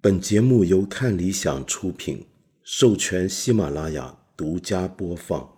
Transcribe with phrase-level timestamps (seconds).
[0.00, 2.24] 本节目由看理想出品，
[2.62, 5.50] 授权喜马拉雅独家播放。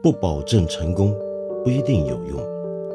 [0.00, 1.12] 不保证成功，
[1.64, 2.40] 不一定有用。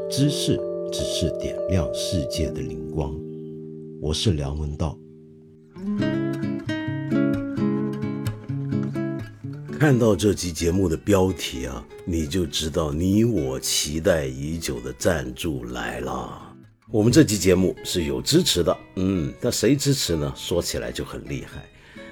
[0.09, 0.57] 知识
[0.93, 3.13] 只是点亮世界的灵光。
[4.01, 4.97] 我是梁文道。
[9.77, 16.54] 看到这期节目的标题啊，你就知道你我期待已久的赞助来了。
[16.91, 20.31] 我们这期节目是有支持的，嗯，那谁支持呢？
[20.35, 21.65] 说起来就很厉害。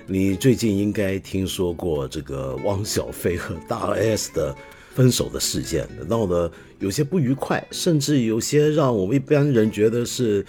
[0.08, 4.54] 你最近应该听说过这个汪小菲和大 S 的
[4.96, 10.44] 分手的事件，闹得有些不愉快，甚至有些让我们一般人觉得是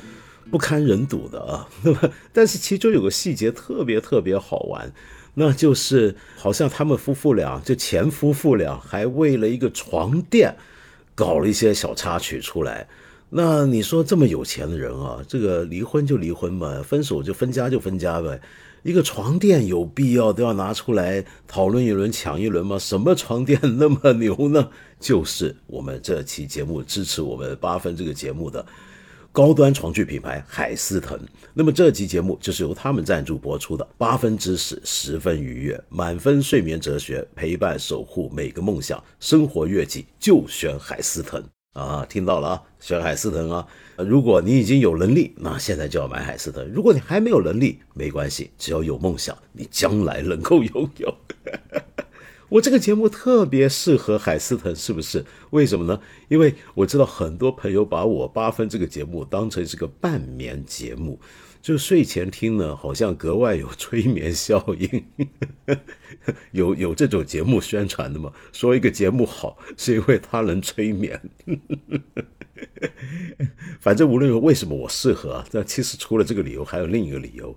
[0.51, 1.68] 不堪人睹的啊。
[1.82, 4.91] 那么，但是其中有个细节特别特别好玩，
[5.34, 10.56] 那就是好像他们夫妇俩，就前夫妇俩，还为了一个床垫
[11.15, 12.88] 搞了一些小插曲出来。
[13.37, 18.40] 那你说这么有钱的人啊，这个离婚就离婚吧，分手就分家就分家呗。
[18.85, 22.79] 一个床垫有必要都要拿出来讨论一轮、抢一轮吗？
[22.79, 24.71] 什么床垫那么牛呢？
[25.01, 28.65] 就是我们这期节目支持我们八分这个节目的
[29.32, 31.18] 高端床具品牌海思腾。
[31.52, 33.85] 那么这期节目就是由他们赞助播出的。
[33.99, 41.43] 八分知识，十分愉悦，满分睡眠哲学，陪伴守护每个梦想，生活悦己就选海思腾。
[41.75, 43.67] 啊，听到了啊，选海思腾啊！
[43.99, 46.65] 如果你已经有能力，那现在就要买海思腾。
[46.73, 51.15] 如果你还没有能力，没关系，只要有梦想，你将来能够拥有。
[52.49, 55.25] 我这个节目特别适合海思腾，是不是？
[55.51, 56.01] 为什么呢？
[56.29, 61.19] 因为我知道很多朋友把我八分这个节目当成是个半眠节目。
[61.65, 65.03] 就睡前听呢，好像格外有催眠效应。
[66.53, 68.31] 有有这种节目宣传的吗？
[68.53, 71.19] 说一个节目好，是因为它能催眠。
[73.81, 77.56] 反正无论为什么我适合，但其实除了这个理由，还有另一个理由，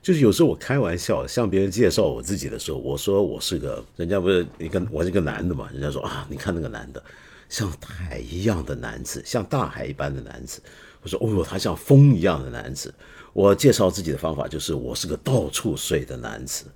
[0.00, 7.04] 就是有时候我开玩笑向别人介绍我自己的时候，我说我是个，人家不是一个我是个男的嘛，人家说啊，你看那个男的，
[7.50, 10.62] 像海一样的男子，像大海一般的男子。
[11.02, 12.94] 我说哦哟，他像风一样的男子。
[13.32, 16.66] 我介绍自己的方法就是，我是个到处睡的男子。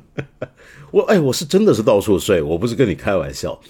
[0.90, 3.60] 我哎，我是真的是到处睡，我不是跟你开玩笑。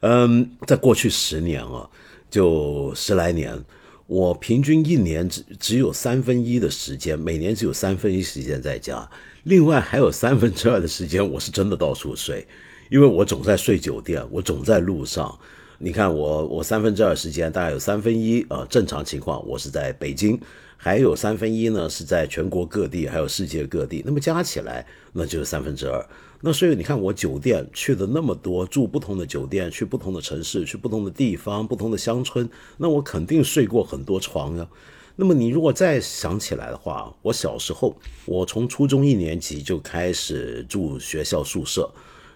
[0.00, 1.88] 嗯，在过去十年啊，
[2.30, 3.64] 就十来年，
[4.06, 9.08] 我平均一年只只有三分一的时间，每年只有三分一时间在家，
[9.44, 12.46] 另外还有三分之二的时间，我是真的到处睡，
[12.90, 15.36] 因为我总在睡酒店，我总在路上。
[15.78, 20.38] 你看我，我三分之二时间大概有三分一，呃，正常情况我是在北京，
[20.76, 26.04] 还有三分一呢是在全国各地，还有世界各地，那么加起来那就是三分之二。
[26.40, 34.68] 那所以你看我酒店去的那么多，住不同的酒店，去不同的城市，去不同的地方，不同的乡村，那我肯定睡过很多床呀。
[35.16, 41.90] 那么你如果再想起来的话，我小时候，我从初中一年级就开始住学校宿舍。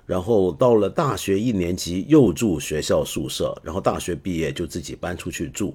[0.07, 5.73] 然后到了大学一年级又住学校宿舍，然后大学毕业就自己搬出去住。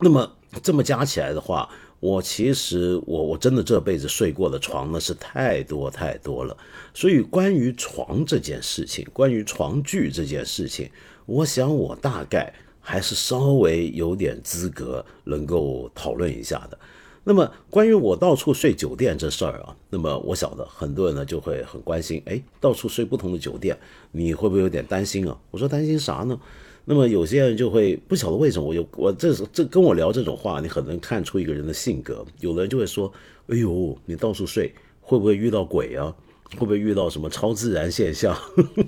[0.00, 1.68] 那么这么加起来的话，
[2.00, 6.56] 我其实我我真的这辈子睡过的床呢是太多太多了。
[6.94, 10.90] 所以关于床这件事情，关于床具这件事情，
[11.24, 16.78] 我想我大概还是稍微有点资格能够讨论一下的。
[17.24, 23.76] 那么关于我到处睡酒店这事儿啊，那么我晓得很多人呢就会很关心，哎，到处睡不同的酒店，
[24.12, 25.36] 你会不会有点担心啊？
[25.50, 26.38] 我说担心啥呢？
[26.88, 32.24] 那么有些人就会不晓得为什么我有我这这跟我聊这种话，你很能看出一个人的性格。
[32.38, 33.12] 有的人就会说，
[33.48, 36.14] 哎呦，你到处睡会不会遇到鬼啊？
[36.52, 38.38] 会不会遇到什么超自然现象？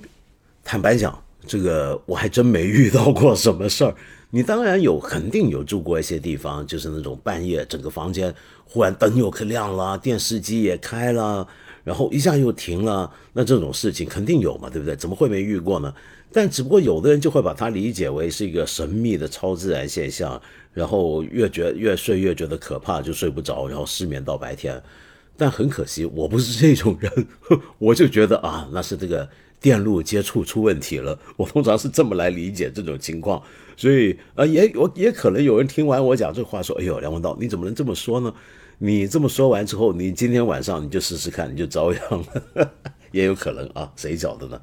[0.62, 3.92] 坦白讲，这个我还真没遇到过什么事儿。
[4.30, 8.32] 你当然有，肯定有住过一些地方，就是那种半夜整个房间
[8.65, 11.48] 忽然灯又可亮了，电视机也开了，
[11.82, 14.94] 然后一下又停了，那这种事情肯定有嘛，对不对？
[14.94, 15.92] 怎么会没遇过呢？
[16.33, 20.41] 但只不过有的人就会把它理解为是一个神秘的超自然现象，
[20.72, 24.83] 然后越觉越睡越觉得可怕，就睡不着，然后失眠到白天。
[25.36, 27.27] 但很可惜，我不是这种人，
[27.78, 29.28] 我就觉得啊，那是这个。
[29.60, 33.42] 电路接触出问题了，我通常是这么来理解这种情况，
[33.77, 38.33] 所以呃，也我也可能有人听完我讲这话说，哎呦，梁文道你怎么能这么说呢？
[38.78, 42.01] 你这么说完之后，你今天晚上你就试试看，你就遭殃
[42.54, 42.71] 了，
[43.10, 44.60] 也有可能啊，谁晓得呢？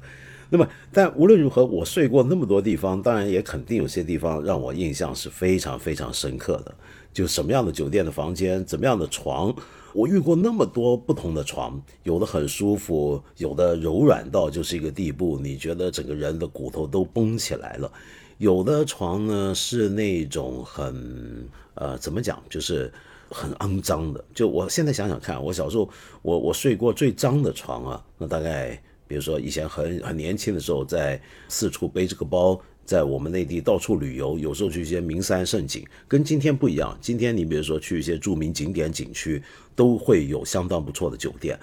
[0.48, 6.74] 那么，但无论如何，我睡过那么多地方，当然也肯定有些地方让我印象是非常非常深刻的，
[7.12, 9.54] 就什么样的酒店的房间，怎么样的床。
[9.92, 17.90] 我遇过那么多不同的床，有的很舒服，有的柔软到就是一个地步，你觉得整个人的骨头都绷起来了；
[18.36, 22.92] 有的床呢是那种很呃怎么讲，就是
[23.30, 24.22] 很肮脏的。
[24.34, 25.88] 就我现在想想看，我小时候
[26.20, 32.60] 我我睡过最脏的床啊，那大概比如说以前很很年轻的时候，在四处背这个包。
[32.84, 36.96] 在我们内地到处旅游，有时候去一些名山胜景，跟今天不一样。
[37.00, 39.42] 今天你比如说去一些著名景点景区，
[39.74, 41.58] 都会有相当不错的酒店。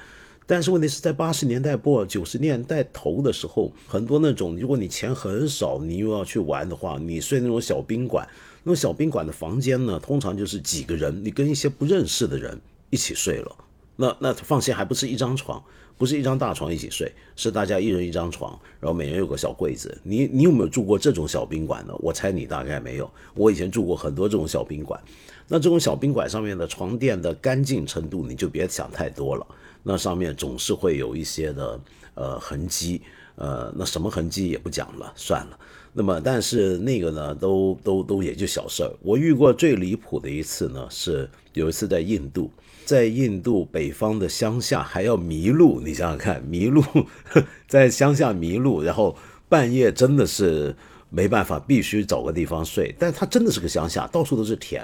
[0.45, 8.27] 但是问题是在八十年代末九十年代头的时候，很多那种如果你钱很少，你又要去玩的话，你睡那种小宾馆，
[8.63, 12.59] 那种小宾馆的房间呢，通常就是几个人，你跟一些不认识的人
[12.89, 13.55] 一起睡了。
[13.95, 15.63] 那那放心，还不是一张床。
[15.97, 19.95] 不是一张大床一起睡，是大家一人一张床，然后每人有个小柜子。
[20.03, 21.93] 你你有没有住过这种小宾馆呢？
[21.99, 23.09] 我猜你大概没有。
[23.35, 24.99] 我以前住过很多这种小宾馆，
[25.47, 29.45] 那这种小宾馆上面的床垫的干净程度，你就别想太多了。
[29.83, 31.79] 那上面总是会有一些的
[32.15, 33.01] 呃痕迹，
[33.35, 35.59] 呃，那什么痕迹也不讲了，算了。
[35.93, 38.91] 那么但是那个呢，都都都也就小事儿。
[39.01, 42.49] 我遇过最离谱的一次呢，是有一次在印度。
[42.85, 46.83] 在印度北方的乡下还要迷路，你想想看，迷路
[47.67, 49.15] 在乡下迷路，然后
[49.49, 50.75] 半夜真的是
[51.09, 52.93] 没办法，必须找个地方睡。
[52.99, 54.81] 但它真的是个乡下，到处都是田，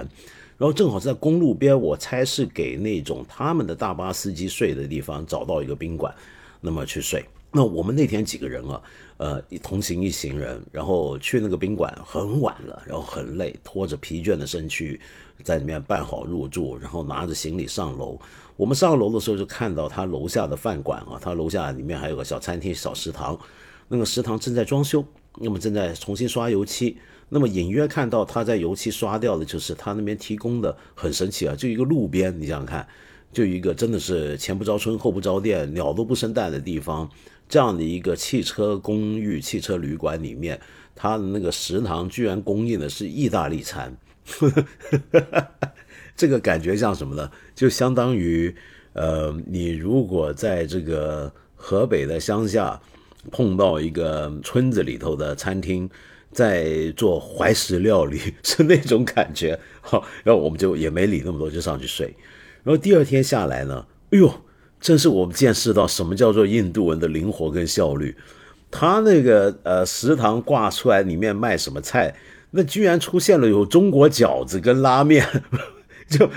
[0.58, 6.14] 然后正好在公路边，我猜是给那种他们的大巴司机睡的地方找到一个宾馆，
[6.60, 7.24] 那么去睡。
[7.52, 8.80] 那我们那天几个人啊，
[9.20, 14.98] 呃，同行一行人，然后去那个宾馆很晚了，然后很累，拖着疲倦的身躯
[15.44, 18.18] 在里面办好入住，然后拿着行李上楼。
[18.56, 23.38] 我们上楼的时候就看到他楼下的饭馆啊，他楼下里面还有个小餐厅、小食堂，
[23.88, 25.04] 那个食堂正在装修，
[25.38, 26.96] 那么正在重新刷油漆。
[27.28, 32.88] 那么隐约看到他在油漆刷掉的就是他那边提供的，很神奇啊，就一个路边，你想想看，
[33.34, 37.06] 就一个真的是前不着村后不着店，鸟都不生蛋的地方。
[37.50, 40.58] 这样的一个汽车公寓、汽车旅馆里面，
[40.94, 43.94] 它的那个食堂居然供应的是意大利餐，
[46.14, 47.28] 这个感觉像什么呢？
[47.56, 48.54] 就相当于，
[48.92, 52.80] 呃，你如果在这个河北的乡下
[53.32, 55.90] 碰到一个村子里头的餐厅，
[56.30, 59.58] 在做怀石料理， 是那种感觉。
[59.80, 62.14] 好，然后我们就也没理那么多，就上去睡。
[62.62, 64.32] 然后第二天下来呢，哎呦！
[64.80, 68.16] 真是我们见识到什么叫做印度人的灵活跟效率。
[68.70, 72.14] 他那个呃食堂挂出来里面卖什么菜，
[72.52, 75.26] 那居然出现了有中国饺子跟拉面，
[76.18, 76.28] 就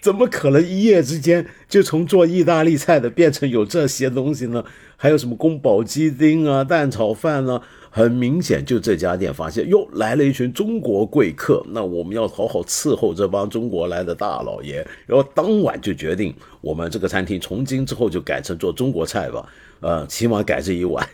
[0.00, 4.64] 怎么可能一夜之间就从做意大利菜的变成有这些东西呢？
[4.96, 7.60] 还有什么宫保鸡丁啊、蛋炒饭呢？
[7.90, 14.86] 很明显，就这家店发现哟，来了一群中国贵客，那我们要好好伺候这帮中国来的大老爷。
[15.06, 19.46] 然后当晚就决定，我们这个餐厅从今之后就改成做中国菜吧，
[19.80, 21.06] 呃，起码改这一晚。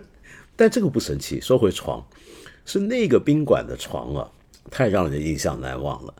[0.56, 2.02] 但这个不神奇，说回床，
[2.64, 4.28] 是那个宾馆的床啊，
[4.70, 6.14] 太让人印象难忘了。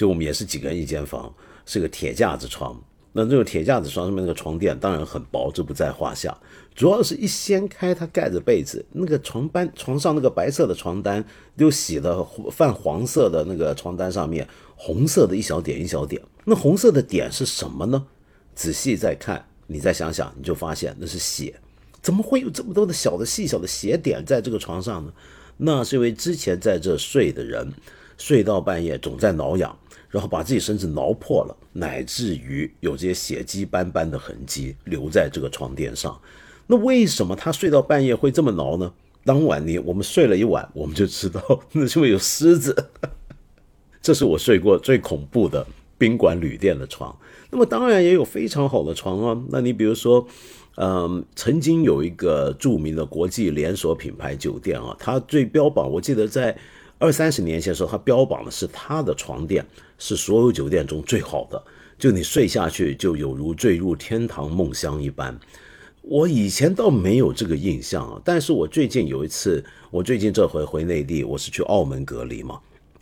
[0.00, 1.30] 就我们也是几个人一间房，
[1.66, 2.74] 是个铁架子床。
[3.12, 6.34] 那这种铁架子床上面那个床垫当然很薄，这不在话下。
[6.74, 11.22] 主要是一掀开它盖着被子，那个床单床上那个白色的床单，
[11.54, 16.22] 就洗的泛黄色的那个床单上面，红色的一小点一小点。
[16.46, 18.06] 那红色的点是什么呢？
[18.54, 21.54] 仔细再看，你再想想，你就发现那是血。
[22.00, 25.12] 怎么会有这么多的小的细小的血点在这个床上呢？
[25.58, 27.70] 那是因为之前在这睡的人，
[28.16, 29.76] 睡到半夜总在挠痒。
[30.10, 36.20] 然后把自己身子挠破了，乃至于有这些血迹斑斑的痕迹留在这个床垫上。
[36.66, 38.92] 那为什么他睡到半夜会这么挠呢？
[39.24, 41.40] 当晚你我们睡了一晚，我们就知道
[41.72, 42.74] 那是因为有虱子。
[44.02, 45.64] 这是我睡过最恐怖的
[45.96, 47.16] 宾馆旅店的床。
[47.50, 49.42] 那么当然也有非常好的床啊。
[49.50, 50.26] 那你比如说，
[50.76, 56.56] 嗯，曾经有一个著名的国际连锁品牌酒店啊，它最标榜，我记得在。
[57.02, 59.64] 二三十年前的时候，它标榜的是它的床垫
[60.00, 61.62] 是所有酒店中最好的，
[61.96, 65.38] 就你睡下去就有如坠入天堂梦乡一般。
[66.02, 72.58] 我以前倒没有这个印象啊，但是我最近有一次，我最近这回回内地，我是去澳门隔离嘛。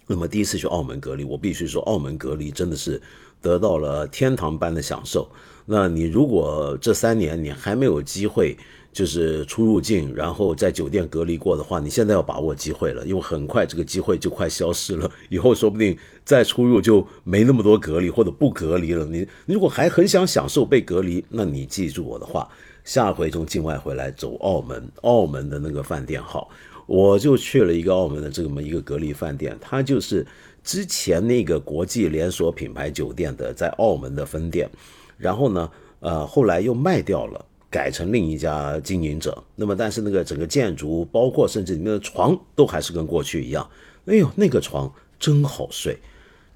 [0.06, 3.00] 那么第一次去澳门隔离，我必须说，澳门隔离真的是
[3.40, 5.30] 得到了天堂般的享受。
[5.64, 8.56] 那你如果这三年你还没有机会，
[8.92, 15.08] 就是出入境，然后在酒店隔离过的话，你现在要把握机会了，因为很快这个机会就快消失了。
[15.28, 19.04] 以后说不定再出入就没那么多隔离或者不隔离了。
[19.04, 22.48] 你如果还很想享受被隔离，那你记住我的话，
[22.82, 26.50] 下回从境外回来走澳门，澳门的那个饭店好，
[26.86, 30.26] 我就去了一个澳门的这么一个隔离饭店，它就是
[30.64, 34.68] 之前那个国际连锁品牌酒店的在澳门的分店，
[35.16, 37.44] 然后呢，呃，后来又卖掉了。
[37.70, 39.42] 改成另一家经营者。
[39.56, 43.68] 那么，但是那个整个建筑，包括甚至里面的床，都还是跟过去一样。
[44.06, 45.98] 哎呦，那个床真好睡，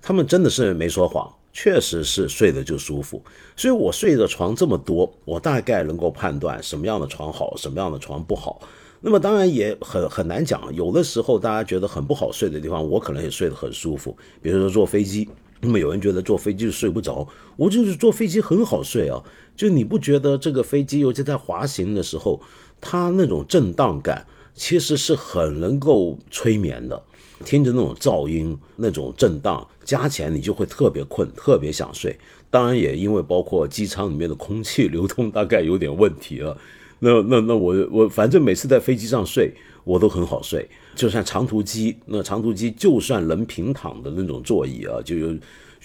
[0.00, 3.23] 他们真的是没说谎，确实是睡得就舒服。
[3.57, 8.62] 所以我睡的床这么多，我大概能够判断什么样的床好，什么样的床不好。
[9.04, 14.16] 那么当然也很很难讲，有的时候大家觉得很不好睡的地方，我可能也睡得很舒服。
[14.40, 15.28] 比如说坐飞机，
[15.62, 17.26] 那么有人觉得坐飞机睡不着，
[17.57, 19.23] 我就是坐飞机很好睡啊。
[19.57, 22.42] 就你不觉得这个飞机，尤其在滑行的时候，
[22.81, 27.00] 它那种震荡感其实是很能够催眠的。
[27.45, 32.16] 听着那种噪音、那种震荡，加起来你就会特别困，特别想睡。
[32.50, 36.57] 当然也因为包括机舱里面的空气流通大概有点问题了。
[36.99, 39.52] 那那那我我反正每次在飞机上睡，
[39.84, 40.68] 我都很好睡。
[40.94, 45.34] 就算长途机，那长途机就算能平躺的那种座椅啊，就有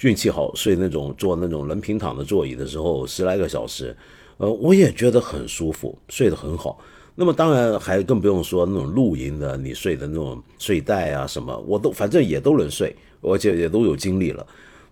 [0.02, 3.96] 运气好睡那种坐那种能平躺的座椅的时候，十来个小时，
[4.38, 6.80] 呃，我也觉得很舒服，睡得很好。
[7.16, 14.46] 那么当然还更不用说那种露营的，你睡的那种睡袋啊什么，我都反正也都能睡，而且也都有经历了。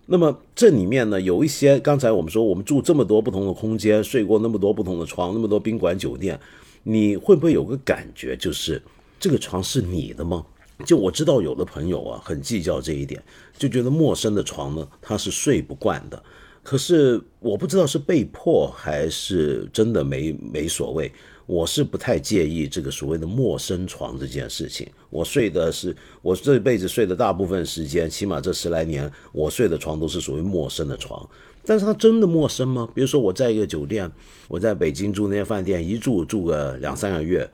[0.06, 6.38] 那么这里面呢，有一些刚才我们说，我们住这么多不同的空间，睡过那么多不同的床，那么多宾馆酒店，
[6.82, 8.82] 你会不会有个感觉，就是
[9.18, 10.44] 这个床是你的吗？
[10.84, 13.22] 就我知道有的朋友啊，很计较这一点，
[13.56, 16.22] 就觉得陌生的床呢，他是睡不惯的。
[16.62, 21.10] 可是我不知道是被迫还是真的没没所谓。
[21.46, 24.84] 我是不太介意这个所谓的陌生床这件事情。
[25.10, 31.24] 我睡的是我这辈子睡的大部分时间，起码这十来年，我睡的床都是属于陌生的床。
[31.64, 32.88] 但是它真的陌生吗？
[32.92, 34.10] 比如说我在一个酒店，
[34.48, 37.48] 我在北京住那些饭店，一住住个两三个月，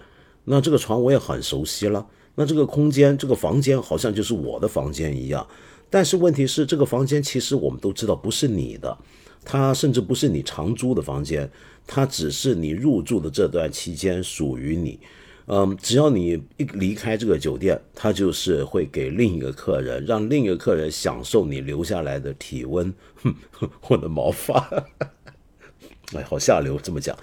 [0.45, 2.07] 那这个床我也很熟悉了。
[2.35, 5.47] 那这个空间，这个房间好像就是我的房间一样。
[5.91, 8.97] 但是问题是，这个房间其实我们都知道不是你的，
[9.45, 11.51] 它甚至不是你常租的房间。
[11.87, 15.01] 它只是你入住的这段期间属于你，
[15.47, 23.35] 嗯，只要你一离开这个酒店，它就是会给另一个客人，让另一个客人享受你留下来的体温，哼，
[23.89, 24.73] 我的毛发，
[26.15, 27.19] 哎，好下流这么讲。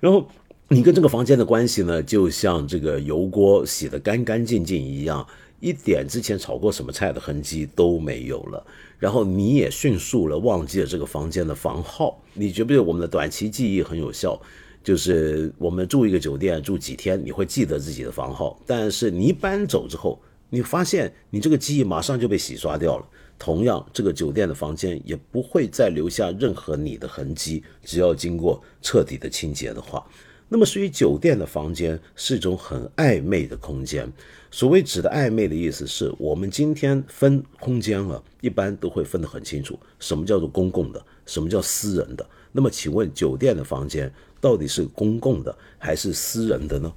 [0.00, 0.26] 然后
[0.70, 5.26] 你跟这个房间的关系呢，就像这个油锅洗得干干净净一样。
[5.60, 8.64] 一点之前炒过什么菜的痕迹都没有了，
[8.98, 12.22] 然后你也迅速了忘记了这个房间的房号。
[12.34, 14.38] 你觉不觉得我们的短期记忆很有效？
[14.84, 20.20] 就是我们住一个酒店住几天，你会记得自己的房号，但是你搬走之后，
[20.50, 23.06] 你发现你这个记忆马上就被洗刷掉了。
[23.38, 30.06] 同样，这个酒店的房间也不会再留下任何你的痕迹，只要经过彻底的清洁的话。
[30.50, 34.10] 那么，属于酒店的房间是一种很暧昧的空间。
[34.50, 42.26] 所谓指的暧昧的意思是，我们今天分空间了，一般都会分得很清楚，什么叫做公共的，什么叫私人的。
[42.50, 46.90] 那么，请问酒店的房间到底是公共的还是私人的呢？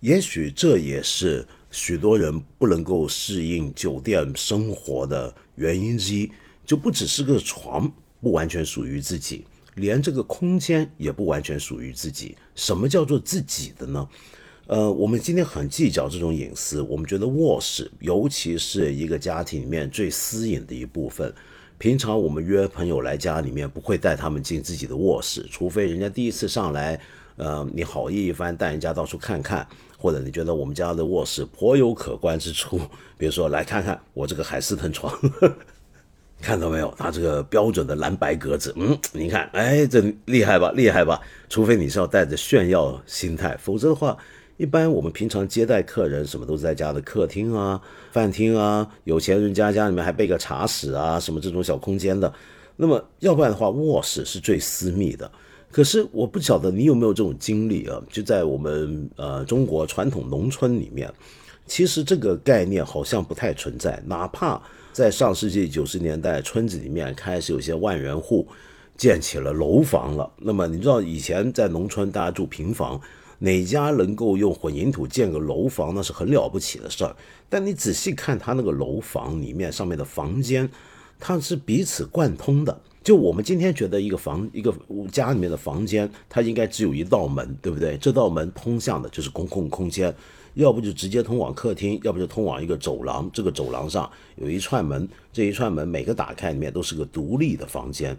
[0.00, 6.30] 也许这也是许多人不能够适应酒店生活的原因之一，
[6.66, 9.46] 就不只是个床不完全属于自己。
[9.74, 12.36] 连这个空间也不完全属于自己。
[12.54, 14.08] 什么叫做自己的呢？
[14.66, 16.80] 呃，我们今天很计较这种隐私。
[16.80, 21.32] 我们觉得卧室，尤其是一个家庭里面最私隐的一部分。
[21.76, 26.98] 平常我们约朋友来家里面，不会带他们进自己的卧室，除非人家第一次上来，
[27.36, 29.66] 呃，你好意一番带人家到处看看，
[29.98, 32.80] 或者你觉得我们家的卧室颇有可观之处，
[33.18, 35.12] 比如说来看看我这个海丝腾床。
[36.40, 36.92] 看到没有？
[36.98, 40.70] 它这个标准的蓝白格子，嗯，你看，哎，这厉害吧？
[40.72, 41.18] 厉害吧？
[41.48, 44.14] 除非你是要带着炫耀心态，否则的话，
[44.58, 47.80] 一般我们平常接待客人，什么都是在家的客厅啊、
[48.12, 52.30] 饭厅啊，有钱人家家里面还备个茶室啊，什么这种小空间的。
[52.76, 55.30] 那么，要不然的话，卧室是最私密的。
[55.70, 58.00] 可是，我不晓得你有没有这种经历啊？
[58.10, 61.10] 就在我们呃中国传统农村里面，
[61.66, 64.60] 其实这个概念好像不太存在，哪怕。
[64.94, 68.46] 在上世纪九十年代，村子里面开始有些万元户
[68.96, 70.32] 建起了楼房了。
[70.36, 73.00] 那么你知道以前在农村大家住平房，
[73.40, 77.16] 哪家能够用混凝土建个楼房，那是很了不起的事儿。
[77.48, 80.70] 但你仔细看他那个楼房里面上面的房间，
[81.18, 82.80] 它是彼此贯通的。
[83.02, 84.72] 就我们今天觉得一个房一个
[85.10, 87.96] 家里面的房间，它应该只有一道门，对不对？
[87.96, 90.14] 这道门通向的就是公共空间。
[90.54, 93.28] 要不就直接通往客厅，要不就通往一个走廊。
[93.32, 98.16] 这个走廊上有一串门，这一串门每个打开里面都是个独立的房间。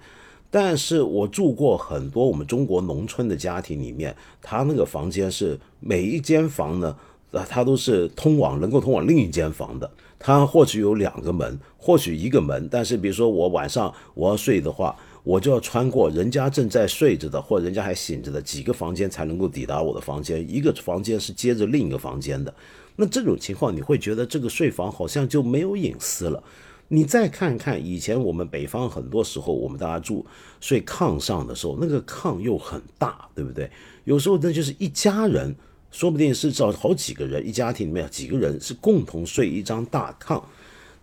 [0.52, 6.96] 但是我住过很多我们中国农村的家庭里面，他那个房间是每一间房呢，
[7.32, 9.90] 啊，它都是通往能够通往另一间房的。
[10.18, 14.96] 它或许有两个门，或许一个门，但是比如说我晚上我要睡的话。
[15.26, 22.54] 我就要穿过人家正在睡着的或人家还醒着的几个房间才能够抵达我的房间，一个房间是接着另一个房间的。
[22.96, 26.42] 那这种情况，你会觉得这个睡房好像就没有隐私了。
[26.88, 30.24] 你再看看以前我们北方很多时候，我们大家住
[30.62, 33.68] 睡炕上的时候，那个炕又很大，对不对？
[34.04, 35.56] 有时候那就是一家人，
[35.90, 40.40] 说不定是找好几个人，一家庭里面几个人是共同睡一张大炕。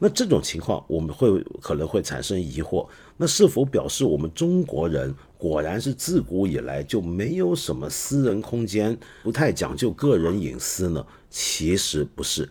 [0.04, 11.06] 那这种情况，我们会可能会产生疑惑，那是否表示我们中国人果然是自古以来就没有什么私人空间，不太讲究个人隐私呢？
[11.30, 12.50] 其实不是，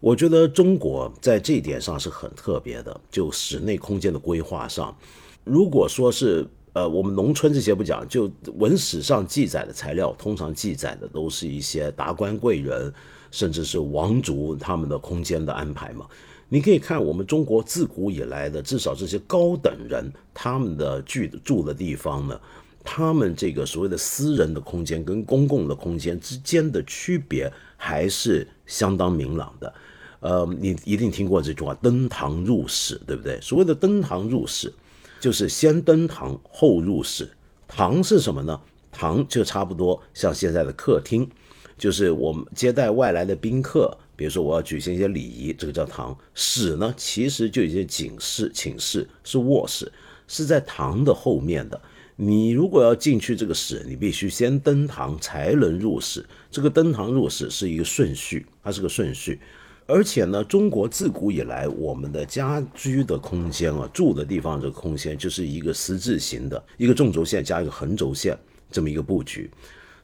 [0.00, 4.96] 我觉得中国在这一点上是很特别的，就室内空间的规划上，
[5.44, 12.90] 如果说是呃我们农村这些不讲，就文史上记载的材料，通常记载的都是一些达官贵人，
[13.30, 16.06] 甚至是王族他们的空间的安排嘛。
[16.48, 22.40] 你可以看我们中国自古以来的，至少这些高等人他们的居住的地方呢，
[22.84, 29.74] 他们这个所谓的私人的空间跟公共的空间之间的区别还是相当明朗的。
[30.20, 33.40] 呃，你一定听过这句话“登堂入室”，对不对？
[33.40, 34.72] 所谓的“登堂入室”，
[35.20, 37.28] 就是先登堂后入室。
[37.68, 38.60] 堂是什么呢？
[38.92, 41.28] 堂就差不多像现在的客厅，
[41.76, 43.96] 就是我们接待外来的宾客。
[44.16, 46.16] 比如说，我要举行一些礼仪，这个叫堂。
[46.34, 49.92] 室呢，其实就一些寝室，寝室是卧室，
[50.26, 51.80] 是在堂的后面的。
[52.16, 56.24] 你如果要进去这个室，你必须先登堂才能入室。
[56.50, 59.38] 这个登堂入室是一个顺序，它是个顺序。
[59.86, 68.36] 而且呢，中国自古以来，我们的家居的空间啊，住的地方这个空间就是一个十字形的，一个纵轴线加一个横轴线
[68.70, 69.50] 这么一个布局。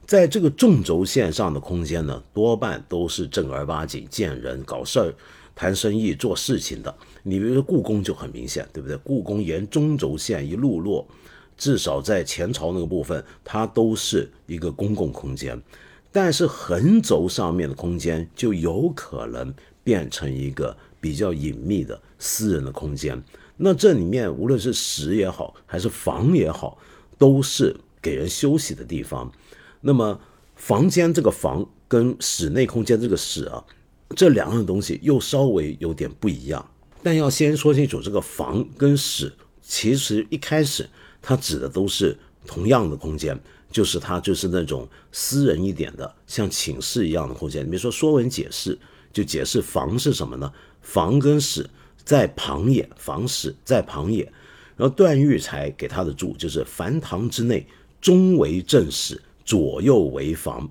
[0.07, 5.15] 在这个纵轴线上的空间呢，多半都是正儿八经见人、搞事儿、
[5.55, 6.95] 谈生意、做事情的。
[7.23, 8.97] 你比如说故宫就很明显，对不对？
[8.99, 11.07] 故宫沿中轴线一路落，
[11.57, 15.61] 至少在前朝那个部分，它都是一个公共空间。
[16.11, 23.23] 但是横轴上面的空间就有可能变成一个比较隐秘的私人的空间。
[23.57, 26.77] 那这里面无论是室也好，还是房也好，
[27.17, 29.33] 都是给人休息的地方。
[29.85, 30.19] 那么，
[30.55, 33.63] 房间这个房跟室内空间这个室啊，
[34.17, 36.67] 这两样东西又稍微有点不一样。
[37.03, 40.89] 但要先说清楚，这个房跟室其实一开始
[41.21, 42.17] 它指的都是
[42.47, 43.37] 同样的空间，
[43.73, 47.67] 就是它就是那种私人一点的，像寝室一样的空间。
[47.67, 48.77] 你比如说《说文解释》
[49.13, 50.53] 就解释房是什么呢？
[50.81, 51.69] 房跟室
[52.05, 54.23] 在旁也，房室在旁也。
[54.77, 57.67] 然后段玉裁给他的注就是“凡堂之内，
[58.01, 59.21] 中为正室”。
[59.53, 60.67] 左右为房，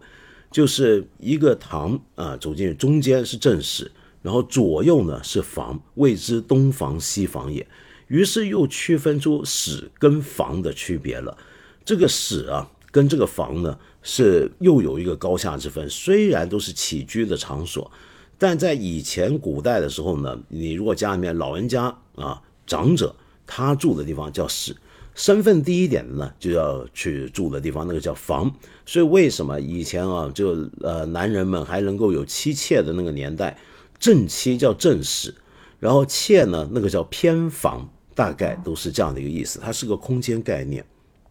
[0.49, 3.91] 就是一个堂啊，走进去中间是正室，
[4.23, 7.67] 然后左右呢是房，谓之东房西房也。
[8.07, 11.37] 于是又区分出室跟房的区别了。
[11.85, 15.87] 这个室啊，跟这个房呢是又有一个高下之分。
[15.87, 17.91] 虽然都是起居的场所，
[18.39, 23.15] 但在以前古代的时候呢，你如果家里面老人家啊长者，
[23.45, 24.75] 他住的地方叫室。
[25.13, 28.49] 身份低一点的呢，就要去住的地方，那个叫房。
[28.85, 33.57] 所以为什么以前啊，就呃男人们还能够有妻妾的那个年代，
[33.99, 35.35] 正妻叫正室，
[35.79, 39.59] 然后妾呢，那个叫偏房，大概都是这样的一个意思。
[39.59, 40.83] 它是个空间概念。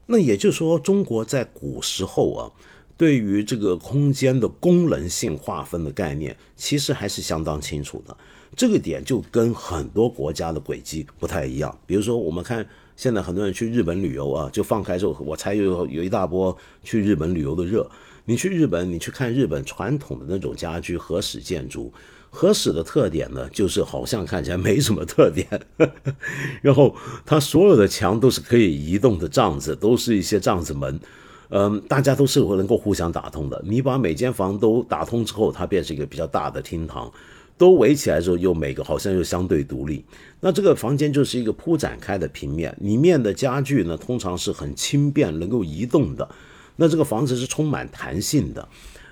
[0.06, 2.52] 那也就是说，中国在古时候啊，
[2.98, 8.14] 对于这个空间的功能性划分的概念，其实还是相当清楚的。
[8.54, 11.76] 这个点就跟很多国家的轨迹不太一样。
[11.86, 12.66] 比如说，我们看。
[13.00, 17.90] 现在很多人去日本旅游啊，就放开之后，我才有有一大波去日本旅游的热。
[18.26, 21.90] 你去日本，你去看日本传统的那种家居和室建筑，
[22.28, 25.48] 和室的特点呢，就是好像看起来没什么特点，
[26.60, 31.00] 然后它所有的墙都是可以移动的帐子，都是一些帐子门，
[31.48, 33.64] 嗯，大家都是能够互相打通的。
[33.66, 37.10] 你把每间房都打通之后，它变成一个比较大的厅堂。
[37.60, 40.02] 都围起来之后，又每个好像又相对独立。
[40.40, 46.26] 那这个房间就是一个铺展开的平面，里面的家具呢，通常是很轻便，能够移动的。
[46.76, 48.66] 那这个房子是充满弹性的，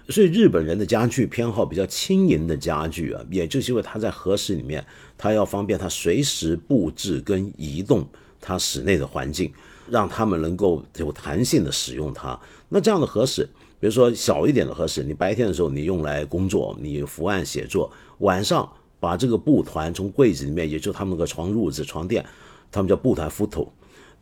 [0.08, 4.82] 所以日本人的家具偏好比较轻盈的家具啊，也就是因为它在合室里面，
[5.18, 8.08] 它要方便它随时布置跟移动
[8.40, 9.52] 它室内的环境，
[9.90, 12.40] 让他们能够有弹性的使用它。
[12.70, 13.46] 那这样的合室。
[13.80, 22.24] 比如说小一点的合适，你白天的时候你用来工作，你伏案写作；晚上把这个布团从柜子里面，也就他们那个床褥子、床垫，
[22.70, 23.68] 他们叫布团 photo，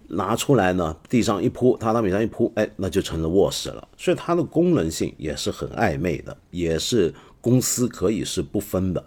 [0.08, 3.88] 拿出来呢，地上一铺，榻榻米上一铺，哎，那就成了卧室了。
[3.96, 9.04] 所以它的功能性也是很暧昧的，也是公司可以是不分的，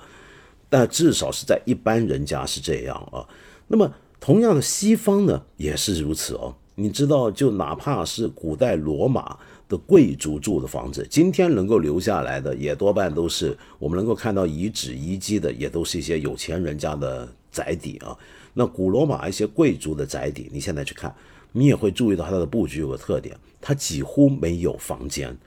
[0.69, 3.25] 但至少是在一般人家是这样啊。
[3.67, 6.55] 那么同样的西方呢，也是如此哦。
[6.75, 9.37] 你知道，就哪怕是古代罗马
[9.69, 18.17] 的贵族住的房子，今天能够留下来的，也多半都是我们能够看到遗址遗迹的，也都是一些有钱人家的宅邸啊。
[18.55, 21.15] 那古罗马一些贵族的宅邸，你现在去看，
[21.51, 25.37] 你也会注意到它的布局有个特点，它几乎没有房间，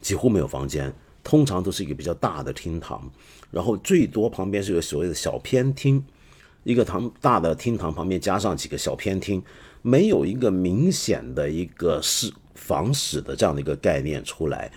[0.00, 0.90] 几乎没有房间，
[1.22, 3.08] 通常都是一个比较大的厅堂，
[3.50, 6.02] 然后最多旁边是有所谓的小偏厅。
[6.64, 9.40] 一个堂大的厅堂旁边加上几个小偏厅，
[9.86, 14.72] 没有一个明显的一个是房室的这样的一个概念出来，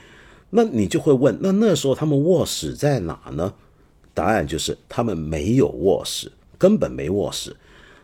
[0.51, 3.51] 那你就会问，那那时候他们卧室在哪呢？
[4.13, 7.55] 答案就是他们没有卧室，根本没卧室。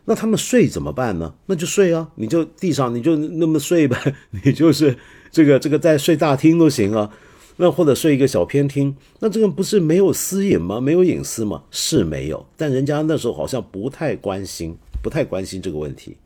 [0.06, 1.36] 那他们睡怎么办呢？
[1.46, 4.98] 那就睡啊，你就地上你就那么睡呗， 你就是
[5.30, 7.12] 这个这个在睡大厅都行啊。
[7.58, 10.82] 那或者睡一个小偏厅，那这个不是没有私隐吗？
[10.82, 11.64] 没有隐私吗？
[11.70, 16.18] 是没有，但人家那时候好像不太关心，不太关心这个问题。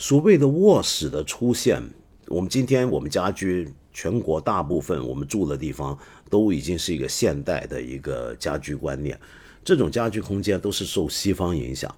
[0.00, 1.82] 所谓的卧室的出现，
[2.28, 5.98] 我们今天我们家居全国大部分我们住的地方
[6.30, 9.18] 都已经是一个现代的一个家居观念，
[9.64, 11.92] 这种家居空间都是受西方影响。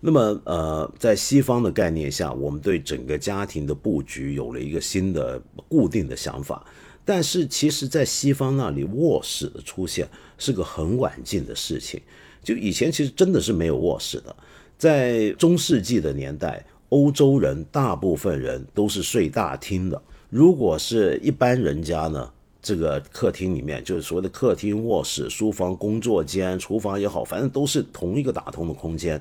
[0.00, 6.62] 那么呃，在西方的概念下，我们对整个家庭的布局有了一个新的固定的想法。
[7.06, 11.98] 但是其实，在西方那里，卧室的出现是个很晚近的事情。
[12.42, 14.36] 就以前其实真的是没有卧室的。
[14.76, 20.00] 在中世纪的年代，欧洲人大部分人都是睡大厅的。
[20.30, 22.30] 如果是一般人家呢，
[22.62, 29.20] 这个客厅里面就是所谓的客厅、卧室、书房、工作间、厨房也好，反正都是同一个打通的空间。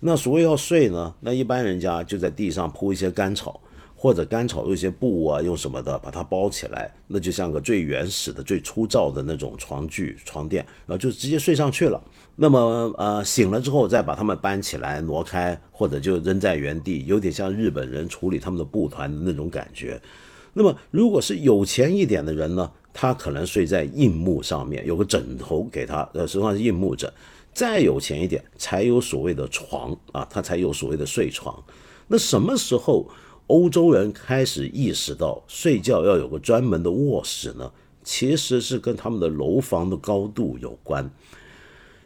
[0.00, 3.60] 那所谓要睡呢，那一般人家就在地上铺一些干草。
[4.04, 11.98] 或者干草用一些布啊，用什么的把它包起来，那就像个最原始的、最粗糙的那种床具、床垫，然后就直接睡上去了。
[12.36, 12.58] 那么
[12.98, 19.98] 呃醒了之后再把它们搬起来、挪开，或者就扔在原地，有点像日本人处理他们的布团的那种感觉。
[20.52, 27.10] 那么如果是有钱一点的人呢，他可能睡在硬木上面，有个枕头给他，呃，实际上是硬木枕。
[27.54, 31.58] 再有钱一点，才有所谓的床啊，他才有所谓的睡床。
[32.06, 33.08] 那什么时候？
[33.46, 37.70] 欧洲人开始意识到睡觉要有个专门的卧室呢，
[38.02, 41.10] 其实是跟他们的楼房的高度有关。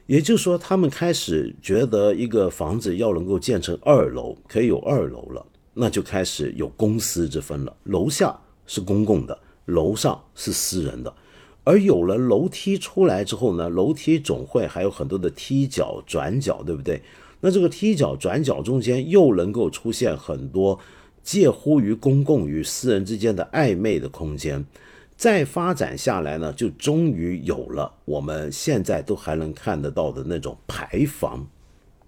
[0.06, 7.76] 也就是说，他们开始觉得一个房子要能够建成二楼，可以有二楼了，那就开始有公私之分了。
[7.84, 11.14] 楼下是公共的，楼上是私人的。
[11.62, 17.02] 而有了楼梯出来之后呢，楼梯总会还有很多的踢脚、转角，对不对？
[17.40, 20.80] 那这个踢脚、转角中间又能够出现很多。
[21.28, 24.64] 介乎于公共与私人之间的暧昧的空间，
[25.14, 31.46] 再发展下来呢，就终于有了我们现在都还能看得到的那种牌房。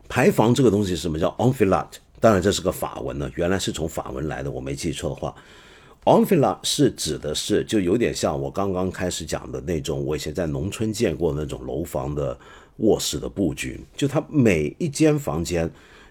[0.09, 1.99] 牌房这个东西什么叫 enfilade？
[2.19, 5.35] 当然这是个法文呢，原来是从法文来的，我没记错的话
[6.07, 12.35] ，enfilade 是指的是就有点像我刚刚开始讲的那种，我以前在农村见过那种楼房的
[12.79, 15.71] 卧室的布局，就它每一间房间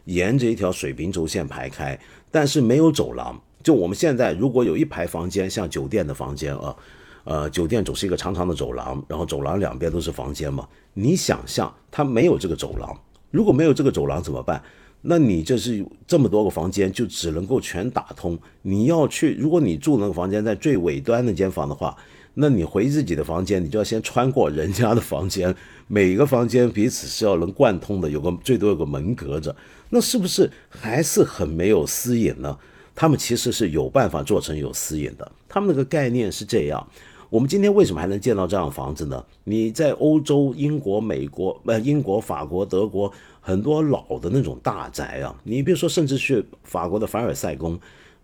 [0.09, 1.97] 沿着一条水平轴线排开。
[2.31, 3.39] 但是没有走廊。
[3.63, 6.75] 就我们现在如果有一排房间，像酒店的房间啊，
[7.23, 10.67] 呃，酒店总是一个长长的走廊，然后走廊两边都是房间嘛。
[10.93, 12.97] 你想象它没有这个走廊，
[13.31, 14.61] 如果没有这个走廊怎么办？
[15.01, 18.37] 那你这是这么多个房间，就只能够全打通。
[18.61, 21.95] 你要去，如果你住那个房间在最尾端那间房的话，
[22.35, 25.53] 那你回自己的房间，你就要先穿过人家的房间，
[25.87, 29.55] 每个房间彼此是要能贯通的，有个最多有个门隔着。
[29.89, 32.57] 那是不是还是很没有私隐呢？
[32.95, 35.31] 他们其实是有办法做成有私隐的。
[35.47, 36.85] 他们那个概念是这样：
[37.29, 39.23] 我们今天为什么还能见到这样房子呢？
[39.45, 43.11] 你在欧洲、英国、美国、呃，英国、法国、德国
[43.41, 47.79] 很多老的那种大宅啊，你比如说，甚至去法国的凡尔赛宫，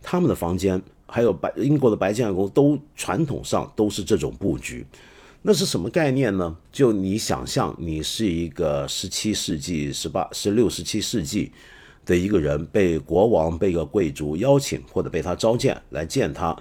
[0.08, 4.86] 他们的房间，还有白英国的白金汉宫，都传统上都是这种布局。
[5.42, 6.56] 那是什么概念呢？
[6.72, 11.52] 就你想象，你是一个十七世纪、十八、十六、十七世纪
[12.06, 16.56] 的一个人，被国王、被一个贵族邀请，或者被他召见来见他。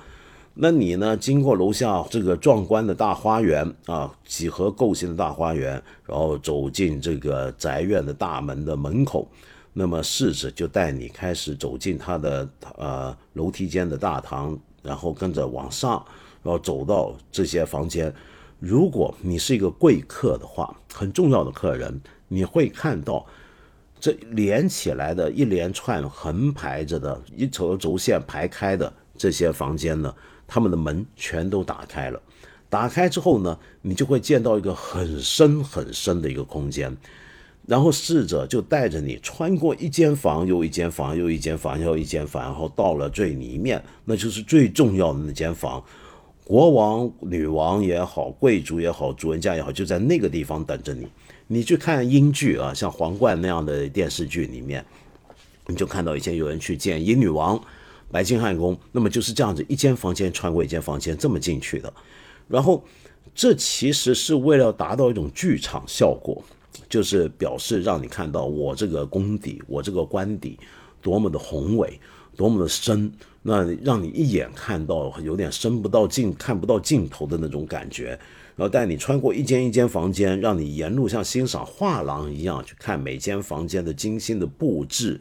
[0.55, 1.17] 那你呢？
[1.17, 9.29] 经过楼下这个壮观的大花园啊，几何构型的大花园，然后走进这个宅院的大门的门口，
[9.77, 16.03] 那么侍者就带你开始走进他的呃楼梯间的大堂，然后跟着往上，
[16.45, 18.15] 然后走到这些房间。
[18.61, 23.27] 如果你是一个贵客的话，很重要的客人，你会看到
[23.99, 30.15] 这连起来的一连串横排着的一条轴线排开的这些房间呢，
[30.47, 32.23] 他们的门全都打开了。
[32.71, 36.97] 打开之后呢，你就会见到一个很深很深的一个空间。
[37.67, 45.83] 然后侍者就带着你穿过一间房又一间房又一间房又一间房，然后到了最里面，那就是最重要的那间房。
[46.45, 51.07] 国王、女王也好，贵族也好，主人家也好，就在那个地方等着你。
[51.47, 54.85] 你去看英剧啊，像《皇冠》那样的电视剧里面，
[55.67, 57.59] 你就看到以前有人去见英女王、
[58.11, 61.91] 白金汉宫，那么就是这样子，一间房间穿过一间房间这么进去的。
[62.47, 62.85] 然后，
[63.35, 66.45] 这其实是为了达到一种剧场效果。
[66.95, 70.57] 就是表示让你看到我这个功底，我这个官邸
[71.03, 71.99] 多么的宏伟，
[72.37, 78.11] 多么的深，那让你一眼看到有点深不到尽、看不到尽头的那种感觉，
[78.55, 85.19] 然后带你穿过一间一间房间，让你沿路像欣赏画廊一样去看每间房间的精心的布置。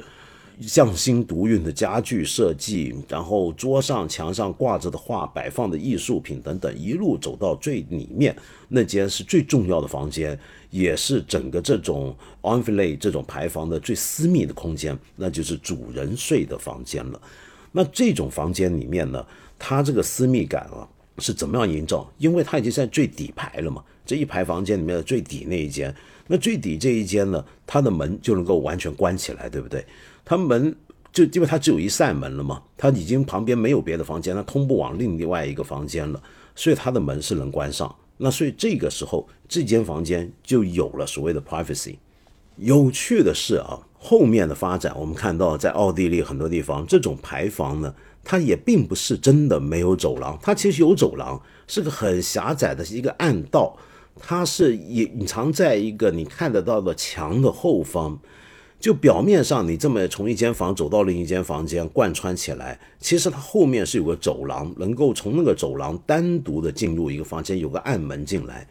[0.61, 8.35] 匠心独运的家具设计，然后桌上、墙上挂着的画、摆放的艺术品等等，一路走到最里面
[8.69, 10.37] 那间是最重要的房间，
[10.69, 17.21] 也是整个这种 o n f i l e 这种排房的最私密的空间，那就是主人睡的房间了。
[17.71, 19.25] 那这种房间里面呢，
[19.57, 20.87] 它这个私密感啊
[21.17, 22.07] 是怎么样营造？
[22.19, 25.93] 因为它已经在最底排了嘛，这一排房间里面的最底那一间，
[26.27, 29.83] 那最底这一间呢，它的门就能够完全关起来，对不对？
[30.25, 30.75] 它门
[31.11, 36.21] 就因为它只有一扇门了嘛，它已经旁边没有别的房间，它通不往另外一个房间了，
[36.55, 37.93] 所以它的门是能关上。
[38.17, 41.95] 那所以这个时候，这间房间就有了所谓的 privacy。
[42.57, 53.75] 有趣的是啊，后面的发展我们看到，在奥地利很多地方，这种排房呢，它也并不是真的没有走廊，它其实有走廊，是个很狭窄的一个暗道，
[54.19, 58.19] 它是隐藏在一个你看得到的墙的后方。
[58.83, 68.67] 就表面上，你这么从一间房走到另一间房间贯穿起来，其实它后面是有个走廊，能够从那个走廊单独的进入一个房间，有个暗门进来。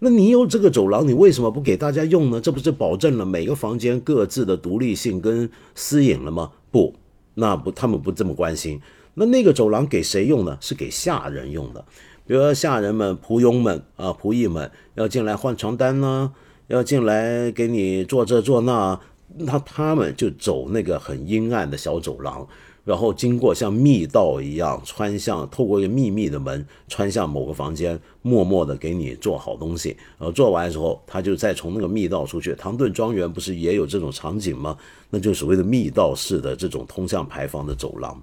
[0.00, 2.40] 那你有这个走廊，你为什么不给大家用呢？
[2.40, 6.50] 这不是保证了每个房间各自的独立性跟私隐了吗？
[6.72, 6.92] 不，
[7.34, 8.80] 那不，他们不这么关心。
[9.14, 10.58] 那那个走廊给谁用呢？
[10.60, 11.84] 是给下人用的，
[12.26, 16.32] 比如说下人们、仆佣们啊、仆役们要进来换床单呢，
[16.66, 18.98] 要进来给你做这做那。
[19.36, 22.46] 那他们就走那个很阴暗的小走廊，
[22.84, 29.96] 然后经过像密道一样穿向，透过一个秘密的门穿向某个房间，默默的给你做好东西。
[30.18, 32.54] 然后做完之后，他就再从那个密道出去。
[32.54, 34.76] 唐顿庄园不是也有这种场景吗？
[35.08, 38.22] 那就所谓的密道式的这种通向牌坊的走廊。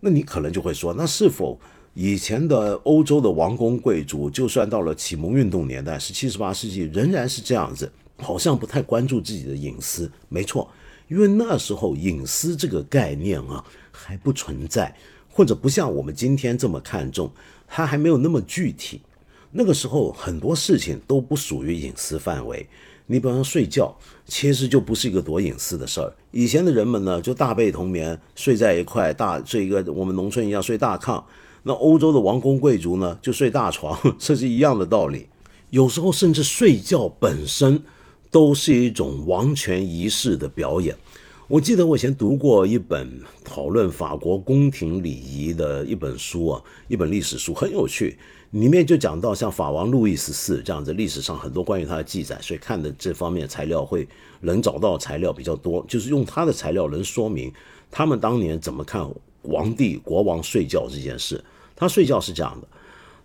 [0.00, 1.58] 那你可能就会说，那是否
[1.94, 7.90] 以前的欧洲的王公贵族，就算到了启蒙运动年代，十七、十八世纪，仍然是这样子？
[8.20, 10.70] 好像不太关注自己的隐私，没错，
[11.08, 14.94] 因为那时候隐私这个概念啊还不存在，
[15.28, 17.30] 或者不像我们今天这么看重，
[17.66, 19.00] 它还没有那么具体。
[19.52, 22.66] 那个时候很多事情都不属于隐私范围。
[23.06, 23.92] 你比方说睡觉，
[24.26, 26.12] 其实就不是一个多隐私的事儿。
[26.30, 31.20] 以前的人们呢，就大被同眠，睡在一块大睡一个我们农村一样睡大炕。
[31.64, 35.26] 那欧洲的王公贵族呢，就睡大床， 这是一样的道理。
[35.70, 37.82] 有时候甚至睡觉本身。
[38.30, 40.96] 都是一种王权仪式的表演。
[41.48, 48.16] 我记得我以前读过一本讨论法国宫廷礼仪的一本书啊，一本历史书很有趣，
[48.52, 54.06] 里面就讲到像法王路易十四这样子，历史上很多关于他的记载，所以看的这方面材料会
[54.40, 57.52] 能找到材料比较多，就是用他的材料能说明
[57.90, 59.04] 他们当年怎么看
[59.42, 61.42] 皇帝国王睡觉这件事。
[61.74, 62.68] 他睡觉是这样的。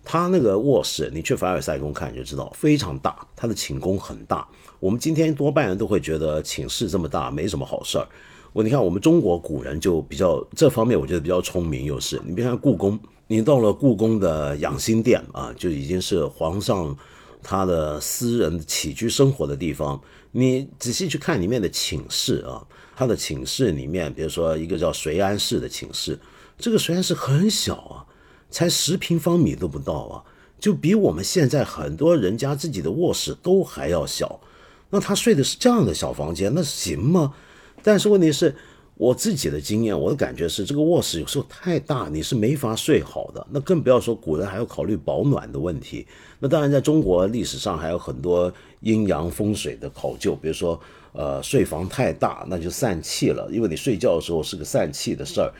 [0.02, 3.24] 他那个卧室，你去凡尔赛宫看就知道，非常大。
[3.36, 4.48] 他的寝宫很大。
[4.78, 8.06] 我们今天多半人都会觉得寝室这么大没什么好事儿。
[8.52, 11.84] 我你看，我们中国古人就比较这方面，我觉得比较聪明。
[11.84, 16.96] 又是你别看故宫，你到了故宫的养心殿啊，就已经是皇上
[17.42, 20.00] 他的私人起居生活的地方。
[20.32, 26.18] 你仔细去看里面的寝室啊，他的寝室里面，比如说一个叫随安室的寝室，
[26.58, 28.04] 这个随安室很小啊。
[28.48, 30.22] 才十平方米都不到啊，
[30.58, 34.40] 就比我们现在很多人家自己的卧室都还要小。
[34.90, 37.34] 那他睡的是这样的小房间，那行吗？
[37.82, 38.54] 但是问题是，
[38.94, 43.46] 我自己的经验，我的感觉是，这个卧室有时候太大，你是没法睡好的。
[43.50, 46.06] 那更不要说古人还要考虑保暖的问题。
[46.38, 50.80] 那当然，在中国历史上还有很多阴阳风水的考究，比如说，
[51.12, 55.52] 呃，睡房太大，那就散气了，因为你睡觉的时候是个散气的事儿，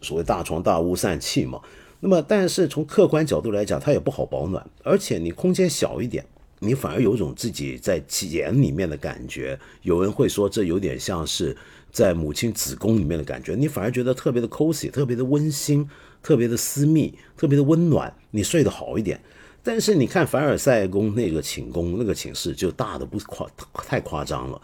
[0.00, 1.60] 所谓大床大屋散气嘛。
[2.00, 6.24] 那么，但是从客观角度来讲，它也不好保暖，而且你空间小一点，
[6.64, 9.58] 你反而有种自己在茧里面的感觉。
[9.82, 11.56] 有人会说，这有点像是
[11.92, 15.88] 在母亲子宫里面的感觉，你反而觉得特别的 cozy，特别的温馨，
[16.22, 19.20] 特别的私密，特别的温暖，你睡得好一点。
[19.62, 24.60] 但是你看凡尔赛宫那个寝宫那个寝室就大的不夸太夸张了，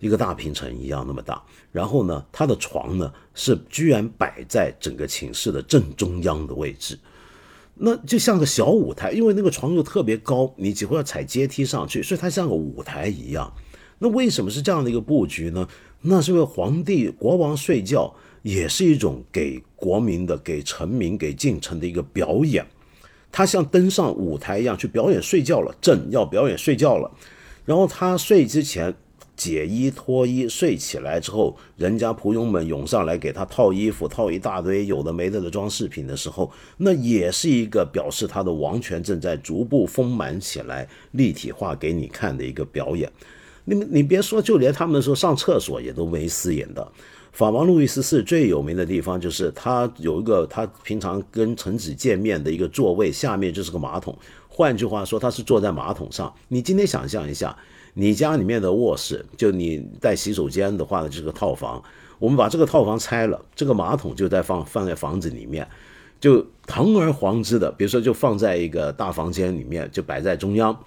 [0.00, 1.40] 一个大平层一样那么大。
[1.70, 6.98] 然后呢，他的床呢是居然摆在整个寝室的正中央的位置，
[7.82, 13.50] 那就像个小舞台，因为那个床又特别高，你几乎要踩阶梯上去，所以它像个舞台一样。
[13.98, 15.66] 那为什么是这样的一个布局呢？
[16.02, 22.66] 那是因为皇帝国王睡觉也是一种给国民的、给臣民、给进臣的一个表演，
[23.32, 27.10] 他像登上舞台一样去表演睡觉了，朕要表演睡觉了，
[27.64, 28.94] 然后他睡之前。
[29.40, 43.10] 解衣脱衣，睡起来之后，人家仆佣们涌上来给他套衣服，套一大堆有的没的的装饰品的时候，那也是一个表示他的王权正在逐步丰满起来、立体化给你看的一个表演。
[43.64, 46.86] 你，你别说，就连他们说上厕所也都没私隐的。
[47.32, 54.14] 法王路易十四最有名的地方就是他有一个他平常跟臣子见面的一个座位，下面就是个马桶。
[54.48, 56.30] 换句话说，他是坐在马桶上。
[56.48, 57.56] 你今天想象一下。
[57.94, 61.82] 你家里面的卧室，就你带洗手间的话呢，就是个套房。
[62.18, 65.66] 我们把这个套房拆了，这个马桶就在放放在房子里面，
[66.20, 70.78] 就堂而皇之的，比如说就放在一个大房间里面，就摆在中央。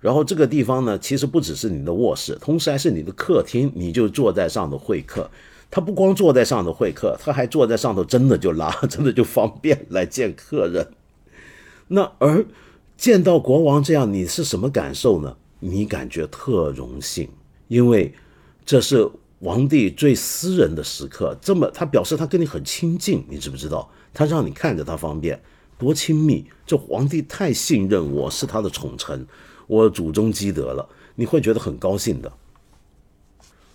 [0.00, 5.30] 然后这个地方呢，其实不只是你的卧室，同时还是你的客厅，你就坐在上头会客。
[5.70, 10.88] 他不光坐在上头会客，他还坐在上头，真的就拉， 真的就方便来见客人。
[11.86, 12.44] 那而
[12.96, 15.36] 见到国王这样，你是什么感受呢？
[15.60, 17.28] 你感觉特荣幸，
[17.68, 18.12] 因为
[18.64, 19.08] 这是
[19.40, 21.36] 皇帝最私人的时刻。
[21.40, 23.90] 这么，他表示他跟你很亲近，你知不知道？
[24.12, 25.40] 他让你看着他方便，
[25.78, 26.44] 多亲密！
[26.66, 29.26] 这皇帝太信任我，是他的宠臣，
[29.66, 32.32] 我祖宗积德了，你会觉得很高兴的。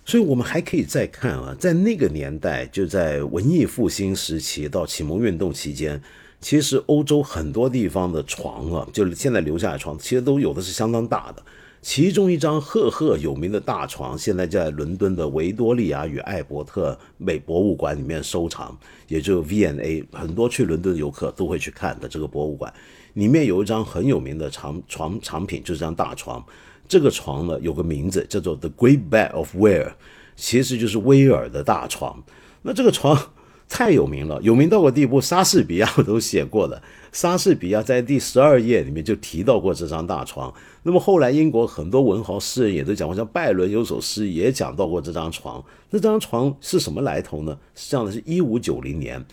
[0.04, 6.00] 所以，我们还可以再看啊，在那个年代，就在文艺复兴时期到启蒙运动期间，
[6.40, 11.42] 其实欧洲很多地方的床啊，就是现在留下来床，其实都有的是相当大的。
[11.86, 22.74] 其中一张赫赫有名的大床，现在在伦敦的维多利亚与艾伯特美博物馆里面收藏，也就 V&A，很多去伦敦的游客都会去看的这个博物馆。
[23.12, 26.44] 里面有一张很有名的床床藏品，就是张大床。
[26.88, 29.92] 这个床呢有个名字叫做 The Great Bed of Ware，
[30.34, 32.20] 其实就是威尔的大床。
[32.62, 33.16] 那这个床。
[33.68, 36.80] 太有名了，有名到个地步，莎士比亚我都写过的。
[37.10, 40.52] 莎士比亚在第十二页里面就提到过这张大床。
[40.82, 45.62] 那么后来英国很多文豪诗人也都讲过，像拜伦有首诗也讲到过这张床。
[45.90, 47.58] 那张床是什么来头呢？
[47.74, 49.24] 是这样的，是一五九零年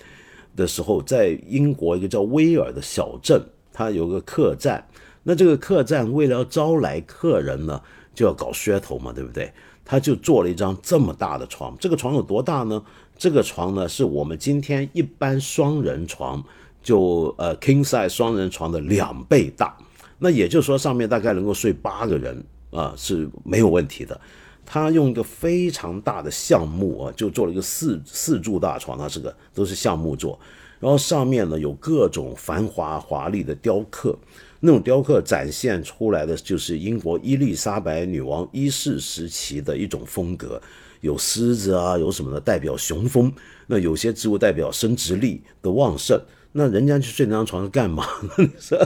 [0.56, 3.40] 的时候，在英国一个叫威尔的小镇，
[3.72, 4.84] 它有个客栈。
[5.22, 7.80] 那这个客栈为了招来客人呢，
[8.16, 9.52] 就要搞噱头嘛，对不对？
[9.86, 11.76] 他就做了一张这么大的床。
[11.78, 12.82] 这个床有多大呢？
[13.18, 16.44] 这个床呢，是我们今天一般双人床，
[16.82, 19.78] 就呃 king size 双人床的两倍大。
[20.20, 24.20] 那也就是说，上面大概能够睡八个人啊，是没有问题的。
[24.66, 30.40] 他用一个非常大的橡木啊，就做了一个四四柱大床，它这个都是橡木做。
[30.80, 34.18] 然后上面呢有各种繁华华丽的雕刻，
[34.62, 40.62] 那种雕刻展现出来的就是英国伊丽莎白女王一世时期的一种风格。
[41.04, 43.32] 有狮子啊，有什么的代表雄风？
[43.68, 46.20] 那有些植物代表生殖力的旺盛。
[46.54, 48.06] 那人家去睡那张床是干嘛？
[48.40, 48.78] 你说，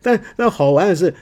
[0.00, 1.12] 但那好玩的是，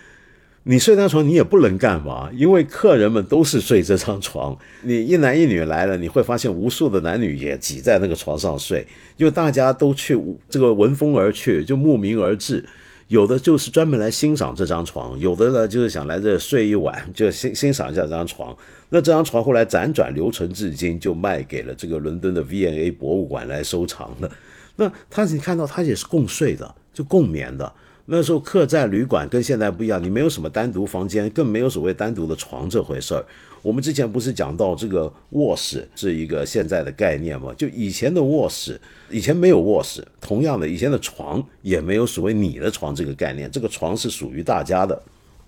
[0.62, 4.56] 你睡那张床你也不能干嘛，因为客人们都是睡这张床。
[4.82, 8.86] 你一男一女来了，你会发现无数的男女也挤在那个床上睡，
[9.16, 10.16] 因为大家都去
[10.48, 12.64] 这个闻风而去，就慕名而至。
[13.08, 18.56] 有的就是专门来欣赏这张床，有的呢就是想来这睡一晚，就欣欣赏一下这张床。
[18.94, 24.30] 那这张床后来辗转流传至今，就卖给了这个伦敦的 V&A 博物馆来收藏了。
[24.76, 27.72] 那他你看到他也是共睡的，就共眠的。
[28.04, 33.26] 那时候客栈旅馆跟现在不一样，你没有什么单独房间，更没有所谓单独的床这回事儿。
[33.62, 37.52] 我们之前不是讲到这个卧室是一个现在的概念吗？
[37.58, 38.80] 就以前的卧室，
[39.10, 45.02] 以前没有卧室，同样的，以前的床也没有所谓你的床这个概念，这个床是属于大家的。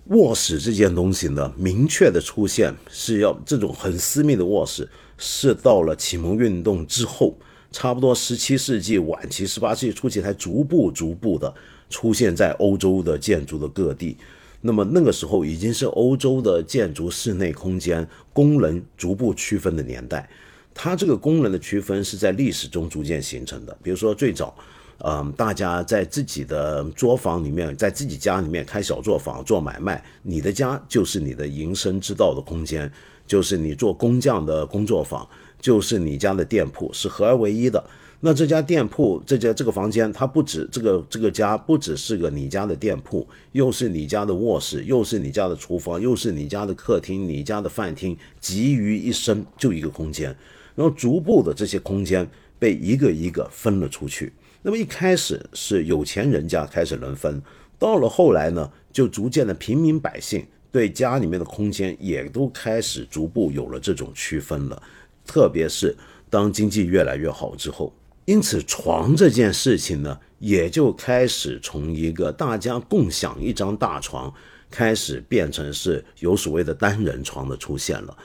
[0.09, 7.37] 卧室这件东西呢，明确的出现是要这种很私密的卧室，是到了启蒙运动之后，
[7.71, 11.53] 差不多十七世纪晚期、十八世纪初期才逐步逐步的
[11.89, 14.17] 出现在欧洲的建筑的各地。
[14.61, 20.29] 那么那个时候已经是欧洲的建筑室内空间功能逐步区分的年代，
[20.73, 23.77] 它这个功能的区分是在历史中逐渐形成的。
[23.83, 24.55] 比如说最早，
[25.03, 32.91] 嗯，大家在自己的作坊里面，在自己家里面开小作坊做买卖，你的家就是你的营生之道的空间，
[33.27, 35.27] 就是你做工匠的工作坊，
[35.61, 37.83] 就是你家的店铺，是合而为一的。
[38.19, 50.35] 那这家店铺，这家这个房间，它不止这个这个家不只是个你家的店铺，又是你家的卧室，又是你家的厨房，又是你家的客厅，你家的饭厅，集于一身就一个空间。
[50.73, 52.27] 然后逐步的这些空间
[52.57, 54.33] 被一个一个分了出去。
[54.67, 57.41] 那么一开始是有钱人家开始轮分，
[57.79, 64.83] 到了后来呢，就逐渐的平民百姓对家里面的空间也都开始逐步有了这种区分了。
[65.25, 65.95] 特别是
[66.29, 67.93] 当经济越来越好之后。
[68.25, 74.33] 因此，床这件事情呢，也就开始从一个大家共享一张大床，
[74.69, 78.17] 开始变成是有所谓的单人床的出现了。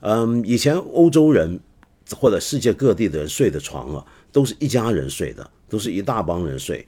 [0.00, 1.60] 嗯，以前欧洲人
[2.16, 6.86] 或者世界各地的人睡的床啊，都是一家人睡的，都是一大帮人睡。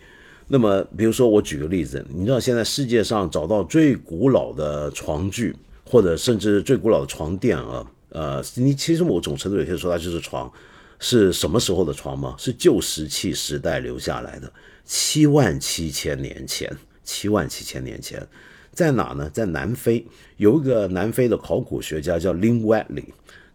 [0.48, 5.54] 那么，比如说我举个例子，你知道现在世界上找到最古老的床具，
[5.84, 10.50] 或者甚至最古老的床垫啊，呃，你其实某种程度也可以说它就是床。
[10.98, 12.36] 是什么时候的床吗？
[12.38, 14.52] 是旧石器时代留下来的，
[14.84, 16.70] 七万七千年前。
[17.04, 18.24] 七万七千年前，
[18.72, 19.28] 在哪呢？
[19.30, 20.06] 在南非，
[20.36, 23.06] 有一个南非的考古学家叫 Lin Watley，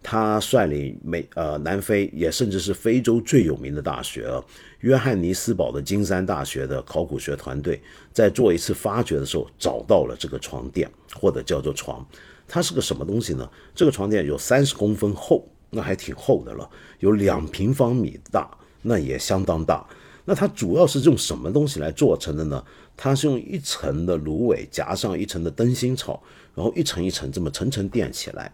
[0.02, 4.44] 他率领美呃南非也甚至是非洲最有名的大学啊，
[4.80, 7.82] 约翰尼斯堡的金山大学的考古学团队，
[8.14, 12.06] 在做一次发掘的时候，找到了这个床垫，或者叫做床。
[12.48, 13.50] 它是个什么东西呢？
[13.76, 15.48] 这个床垫有三十公分厚。
[15.70, 16.68] 那还挺厚的了，
[17.00, 18.50] 有两平方米大，
[18.84, 19.86] 那也相当大。
[20.24, 22.64] 那它主要是用什么东西来做成的呢？
[22.96, 26.24] 它是用一层的芦苇夹上一层的灯芯草，
[26.56, 28.50] 然后一层一层这么层层垫起来。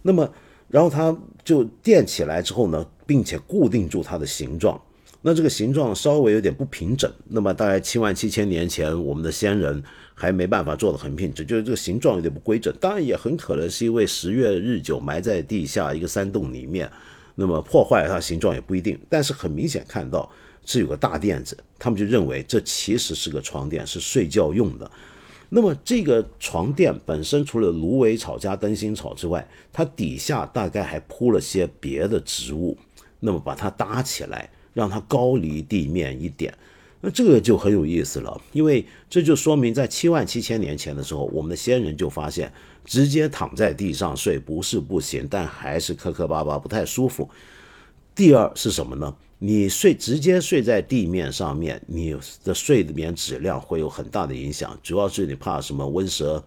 [0.00, 0.26] 那么，
[0.68, 4.80] 然后它就垫起来之后呢，并且固定住它的形状。
[5.22, 7.10] 那这个形状稍微有点不平整。
[7.28, 9.82] 那么大概七万七千年前，我们的先人
[10.14, 12.72] 还没办法做的很平整，就是这个形状有点不规整。
[12.80, 16.88] 当然也很可能是因为十月日久埋在地下一个山洞里面，
[17.34, 18.96] 那么破坏它形状也不一定。
[19.08, 20.30] 但是很明显看到
[20.64, 24.88] 是有个大垫子，他们就认为这其实是个床垫，是睡觉用的。
[25.48, 32.76] 那么这个床垫本身除了芦苇草加灯芯草之外，它底下大概还铺了些别的植物，
[33.20, 34.50] 那么把它搭起来。
[34.76, 36.52] 让它高离地面一点，
[37.00, 42.52] 那这个就很有意思了，因为这就说明在七万七千年前的时候，我们的先人就发现，
[42.84, 47.26] 直接躺在地上睡不是不行，但还是磕磕巴巴不太舒服。
[48.14, 49.16] 第二是什么呢？
[49.38, 56.42] 你睡直接睡在地面上面，你的睡眠质量会有很大的影响，主要是你怕什么温蛇、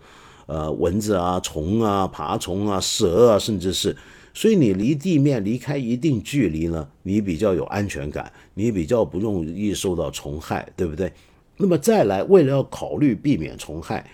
[0.47, 3.95] 呃蚊子啊、虫啊、爬虫啊、蛇啊，甚至是。
[4.33, 11.11] 所以你离地面离开一定距离呢，你比较有安全感，你比较不容易受到虫害，对不对？
[11.57, 14.09] 那么再来，为了要考虑避免虫害，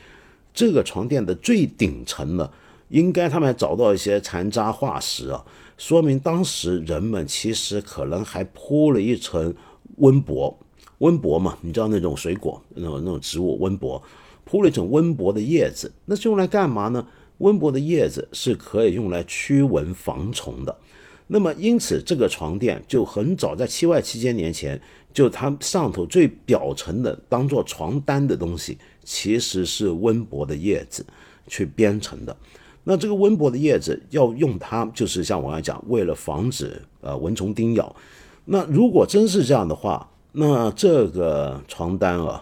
[0.53, 2.49] 这个床垫的最顶层呢，
[2.89, 5.45] 应该他们找到一些残渣化石啊，
[5.77, 9.53] 说明当时人们其实可能还铺了一层
[9.97, 10.57] 温柏，
[10.99, 14.01] 温柏嘛，你知道那种水果那种那种植物温柏，
[14.43, 17.05] 铺了一层温柏的叶子，那是用来干嘛呢？
[17.39, 20.73] 温柏的叶子是可以用来驱蚊防虫的，
[21.27, 24.81] 那么因此这个床垫就很早在七万七千年前，
[25.13, 31.05] 就它上头最表层的当做床单的东西，其实是温柏的叶子
[31.47, 32.35] 去编成的。
[32.85, 37.93] 那这个温柏的叶子要用它，就是像我刚才讲，为了防止呃蚊虫叮咬。
[38.45, 42.41] 那如果真是这样的话，那这个床单啊。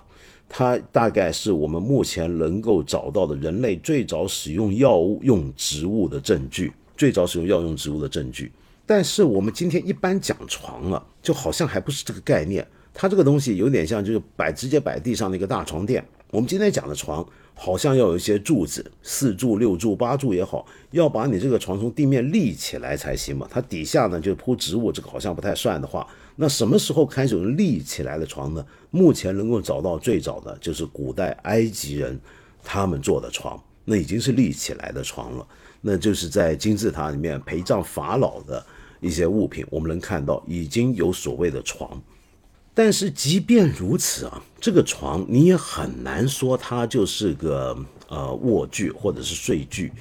[0.55, 8.51] 它大概是我们目前能够找到的人类最早使用药物用植物的证据，最早使用药用植物的证据。
[8.85, 12.67] 但是我们今天一般讲床啊，就好像还不是这个概念。
[12.93, 16.05] 它这个东西有点像就是摆直接摆地上的一个大床垫。
[16.33, 17.23] 我们今天讲的床，
[17.53, 23.47] 好像要有一些柱子，四柱、六柱、八柱也好，要把你这个床从地面立起来才行嘛。
[23.51, 26.07] 它底下呢就铺植物，这个好像不太算的话。
[26.37, 28.65] 那什么时候开始有立起来的床呢？
[28.89, 32.19] 目前能够找到最早的就是古代埃及人
[32.63, 35.47] 他们做的床，那已经是立起来的床了。
[35.81, 38.65] 那就是在金字塔里面陪葬法老的
[39.01, 42.01] 一些物品，我们能看到已经有所谓的床。
[42.73, 49.91] 但是即便如此啊，这个床你也很难说它就是个呃卧具或者是睡具，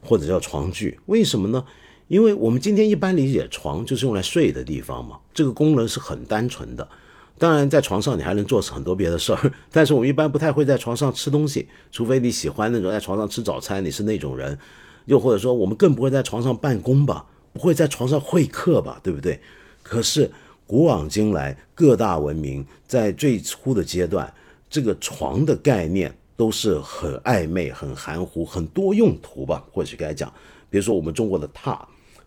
[0.00, 0.98] 或者叫床具。
[1.06, 1.64] 为什么呢？
[2.08, 6.88] 因为我们今天一般理解床就是用来睡的地方嘛，这个功能是很单纯的。
[7.36, 14.58] 当然，在床上你还能做很多别的事儿， 但是我们一般不太会在床上吃东西，除非你喜欢那种在床上吃早餐，你是那种人。
[15.04, 19.38] 又或者说，我们更不会在床上办公吧，不会在床上会客吧，对不对？
[19.82, 20.30] 可是
[20.66, 24.32] 古往今来，各大文明在最初的阶段，
[24.68, 30.28] 这个床的概念都是很暧昧、很含糊、很多用途吧，或许该讲，
[30.68, 31.78] 比如说我们中国的榻。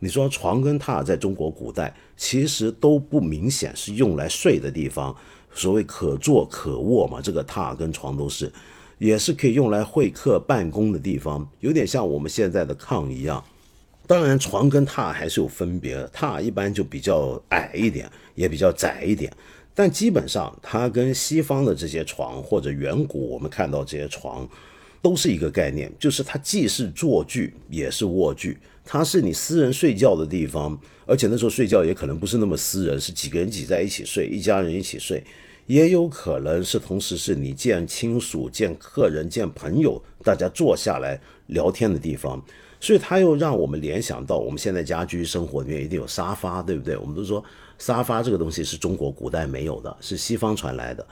[0.01, 5.13] 你说床跟榻在中国古代其实都不明显是用来睡的地方，
[5.53, 8.49] 所谓可坐可卧嘛，这个榻跟床都是，
[8.99, 13.43] 也是可以用来会客办公的地方，有点像我们现在的炕一样。
[14.07, 18.09] 当然，床跟榻还是有分别的，榻一般就比较矮一点，
[18.39, 19.29] 也比较窄一点。
[19.75, 24.47] 但基本上，它跟西方的这些床或者远古我们看到这些床，
[25.01, 35.23] 都是一个概念，就是它既是坐具也是卧具，它是你私人睡觉的地方，而且那时候睡觉也可能不是那么私人，是几个人挤在一起睡，一家人一起睡，
[35.67, 42.43] 也有可能是同时是你见亲属、见客人、见朋友，大家坐下来聊天的地方。
[42.79, 46.95] 所以它又让我们联想到我们现在家居生活里面一定有沙发，对不对？
[46.97, 47.43] 我们都说
[47.77, 51.05] 沙发这个东西是中国古代没有的，是西方传来的。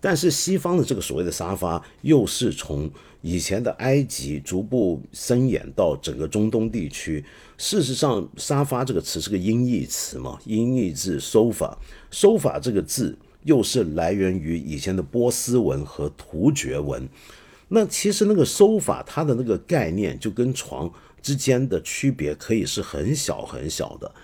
[0.00, 2.90] 但是西方的这个所谓的沙发，又是从
[3.22, 7.24] 以前的埃及逐步伸延到整个中东地区。
[7.56, 17.08] 事实上，沙发这个词是个音译词嘛，音译字 sofa，sofa 这个字又是来源于以前的波斯文和突厥文。
[17.68, 20.92] 那其实那个收法，它的那个概念就跟床。
[21.24, 24.14] 之间的区别可以是很小很小的。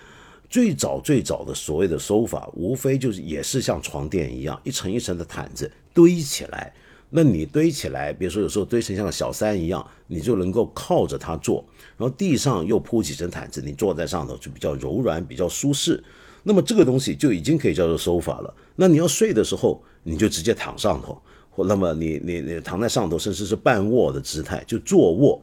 [0.47, 6.71] 最早最早的所谓的收法，无非就是也是像床垫一样，一层一层的毯子堆起来。
[7.09, 11.65] 那你堆起来，比如说有时候堆成像小山一样，你就能够靠着它坐，
[11.97, 16.01] 然后地上又铺几层毯子，你坐在上头就比较柔软，比较舒适。
[16.43, 18.53] 那么这个东西就已经可以叫做收法了。
[18.75, 25.41] 那你要睡的时候，你就直接躺上头，或那么你你你躺在上头，甚至是半卧的姿态，就坐卧。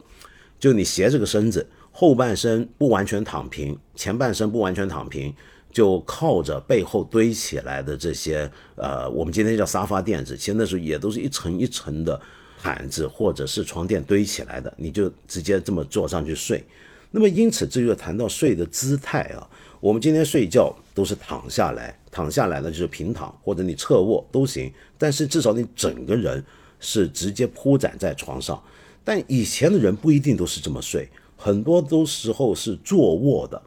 [0.58, 5.32] 就你斜着个身子，后半身不完全躺平，前半身不完全躺平，
[5.70, 12.20] 就靠着背后堆起来的这些，呃，我们今天叫沙发垫子，其实那时候也都是一层一层的
[12.60, 16.64] 毯子或者是床垫堆起来的，你就直接这么坐上去睡。
[17.10, 19.48] 那么因此这就谈到睡的姿态啊，
[19.80, 26.44] 我们今天睡觉都是躺下来，躺下来呢就是平躺或者你侧卧都行，但是至少你整个人
[26.80, 28.60] 是直接铺展在床上。
[29.08, 33.62] 但以前的人不一定都是这么睡，很多都时候是坐卧的，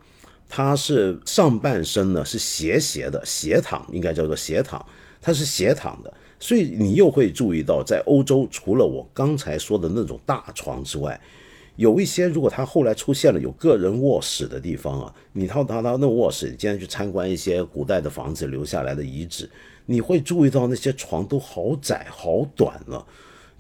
[0.48, 4.86] 他是上半身呢是斜斜的斜躺，应该叫做斜躺，
[5.20, 11.20] 他是斜躺的，所以你又会注意到，在欧洲除了我刚才说的那种大床之外，
[11.76, 19.50] 有一些如果他后来出现了有个人卧室的地方啊，你到他他那卧室，你今天去参观一些古代的房子留下来的遗址，
[19.88, 23.04] 你会注意到那些床都好窄好短了。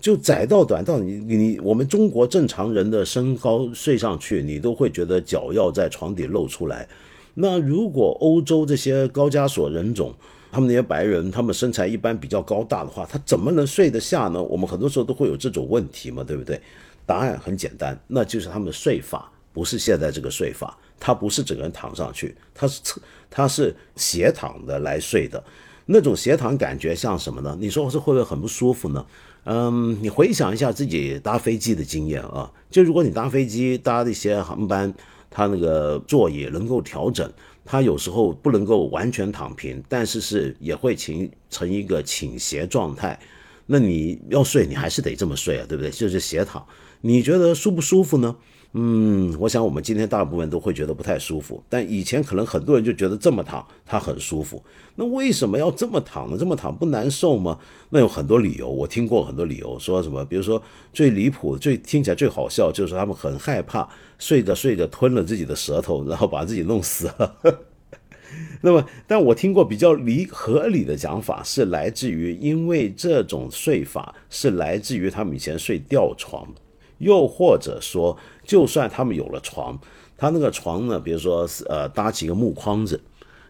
[0.01, 6.87] 就窄到短到你你我们中国正常人的身高睡上去，你都会觉得脚要在床底露出来。
[7.35, 10.13] 那如果欧洲这些高加索人种，
[10.51, 14.41] 他们那些白人，他们身材一般比较高大的话，他怎么能睡得下呢？
[14.41, 16.59] 我们很多时候都会有这种问题嘛，对不对？
[17.05, 22.99] 答案很简单，那就是他们的睡法不是现在这个睡法，他不是整个人躺上去，他是侧
[23.29, 25.41] 他是斜躺的来睡的，
[25.85, 27.55] 那种斜躺感觉像什么呢？
[27.59, 29.05] 你说是会不会很不舒服呢？
[29.43, 34.93] 嗯，你回想一下自己搭飞机的经验啊，就如果你搭飞机搭的一些航班，
[35.29, 37.31] 它那个座椅能够调整，
[37.65, 43.19] 它有时候不能够完全躺平，但是是也会倾成一个倾斜状态。
[43.65, 45.89] 那你要睡，你还是得这么睡啊，对不对？
[45.89, 46.65] 就是斜躺，
[47.01, 48.35] 你觉得舒不舒服呢？
[48.73, 54.63] 嗯，我想我们今天大部分都会觉得不太舒服，但以前可能很多人就觉得这么躺它很舒服。
[54.95, 56.37] 那为什么要这么躺呢？
[56.39, 57.59] 这么躺不难受吗？
[57.89, 60.61] 那有很多理由，我听过很多理由，说什么，比如说
[60.93, 67.35] 最离谱、最听起来最好笑，就是他们很害怕睡着睡着吞了自己的舌头，然后把自己弄死了。
[68.61, 76.47] 那么，但我听过比较理合理的讲法，是来自于因为这种睡法是来自于他们以前睡吊床。
[77.01, 79.77] 又或者说，就算他们有了床，
[80.17, 83.01] 他那个床呢，比如说呃搭起一个木框子，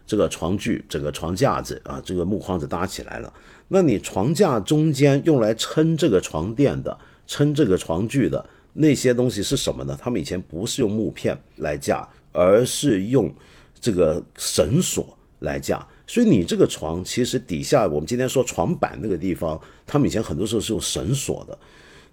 [0.06, 3.32] 这个床具整个床架子啊，这个木框子搭起来了，
[3.68, 9.96] 那你床架中间用来撑这个床垫的、撑这个床具的那些东西是什么呢？
[10.00, 13.32] 他们以前不是用木片来架，而是用
[13.80, 21.58] 这个绳索来架，所以你这个床其实底下我们今天说床板那个地方，他们以前很多时候是用绳索的。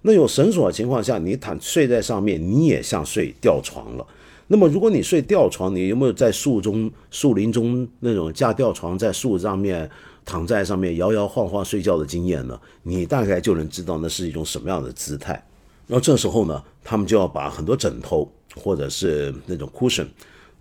[0.02, 4.06] 那有绳索的情况下，你躺睡在上面，你也像睡吊床了。
[4.46, 9.88] 那么，如果你睡吊床，你有没有在树中、树林中那种架吊床在树上面
[10.24, 12.58] 躺在上面摇摇晃晃睡觉的经验呢？
[12.82, 15.34] 你大概就能知道那是一种什么样的姿态。
[15.86, 20.06] 然后这时候呢，他们就要把很多枕头或者是那种 cushion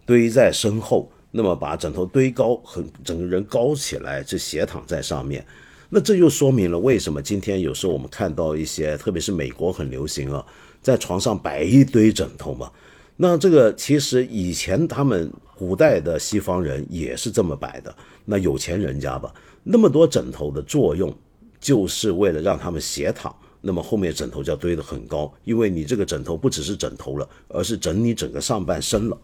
[0.06, 5.44] 堆在身后，那么把枕头堆高，很整个人高起来，就斜躺在上面。
[5.90, 10.46] 那这就说明了为什么今天有时候我们看到一些，特别是美国很流行啊，
[10.82, 12.72] 在床上摆一堆枕头嘛。
[13.18, 17.94] 那这个其实以前他们古代的西方人也是这么摆的。
[18.24, 19.34] 那有钱人家吧，
[19.64, 21.14] 那么多枕头的作用，
[21.60, 23.36] 就是为了让他们斜躺。
[23.62, 29.18] 那么后面枕头就要堆得很高，因为你这个枕头不只是枕头了，而是整你整个上半身了。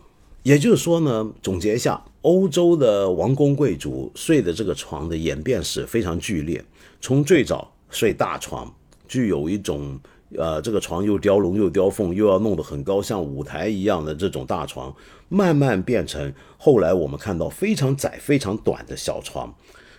[0.46, 6.64] 也就是说呢，总结一下，欧洲的王公贵族睡的这个床的演变史非常剧烈，
[7.02, 8.72] 从最早睡大床，
[9.08, 10.00] 具有一种
[10.38, 14.96] 呃这个床又雕龙又雕凤，又要弄得很高，像舞台一样的这种大床，
[15.30, 19.52] 慢慢变成后来我们看到非常窄、非常短的小床。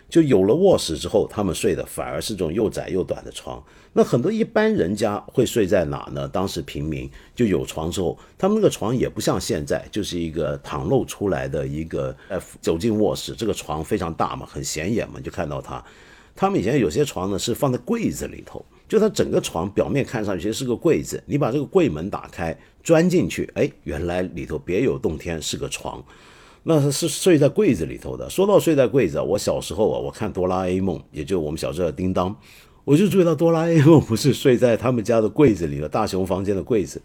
[0.08, 3.62] 就有了卧室之后，他们睡的反而是这种又窄又短的床。
[3.92, 6.28] 那很多一般人家会睡在哪呢？
[6.28, 12.14] 当时平民就有床之后，他们那个床也不像现在，就是一个袒露出来的一个。
[12.28, 15.82] 呃，走进卧室，这个床非常大嘛，很显眼嘛，就看到它。
[16.34, 22.54] 他们以前有些床呢是放在柜子里头，就它整个床表面看上去是个柜子，你把这个柜门打开，
[22.84, 26.04] 钻进去，哎，原来里头别有洞天，是个床。
[26.68, 28.28] 那是睡在柜子里头的。
[28.28, 32.34] 说到睡在柜子，我小时候啊，我看哆啦 A 梦，也就我们小时候的叮当，
[32.84, 37.00] 我就注意到哆啦 A 梦不是睡在他们家的柜子里的大雄房间的柜子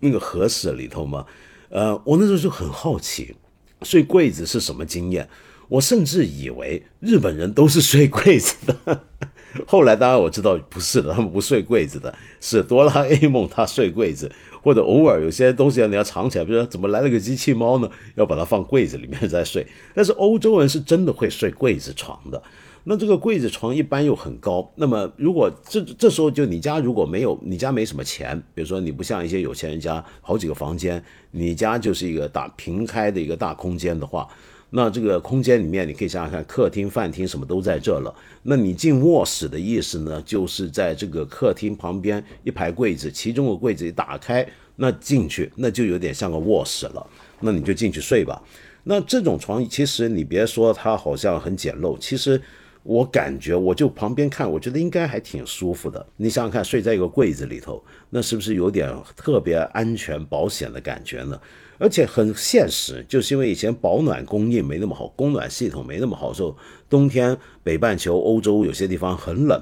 [0.00, 1.26] 那个盒子里头吗？
[1.68, 3.34] 呃，我那时候就很好奇，
[3.82, 5.28] 睡柜子是什么经验？
[5.68, 9.04] 我甚至以为日本人都是睡柜子的。
[9.66, 14.32] 后来当然我知道不是的，他们不睡柜子的，是哆啦 A 梦他睡柜子。
[14.62, 17.90] 或者偶尔有些东西你要藏起来，比如说怎么来了个机器猫呢？
[18.14, 19.66] 要把它放柜子里面再睡。
[19.94, 22.42] 但是欧洲人是真的会睡柜子床的。
[22.84, 24.72] 那这个柜子床一般又很高。
[24.76, 34.28] 那么如果这这时候就你家如果没有你家没什么钱，比如说你不像一些有钱人家好几个房间，你家就是一个大平开的一个大空间的话。
[34.74, 38.14] 那这个空间里面，你可以想想看，客厅、饭厅什么都在这了。
[38.42, 44.46] 那你进卧室的意思呢，就是在这个客厅旁边一排柜子，其中的柜子一打开，
[44.76, 47.06] 那进去那就有点像个卧室了。
[47.40, 48.42] 那你就进去睡吧。
[48.84, 52.40] 那这种床其实你别说它好像很简陋，其实
[52.82, 56.04] 我感觉我就旁边看，我觉得应该还挺舒服的。
[56.16, 61.38] 你想想看，睡在一个柜子里头，那是不是有点特别安全保险的感觉呢？
[61.82, 66.56] 而且很现实，就是因为以前保暖供应没那么好，供暖系统没那么好，时候
[66.88, 69.60] 冬天北半球欧洲有些地方很冷，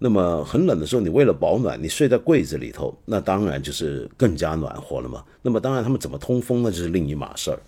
[0.00, 5.22] 那么很冷的时候，你为了保暖，你睡在柜子里头，那当然就是更加暖和了嘛。
[5.40, 7.60] 那么当然他们怎么通风呢，就是另一码事儿。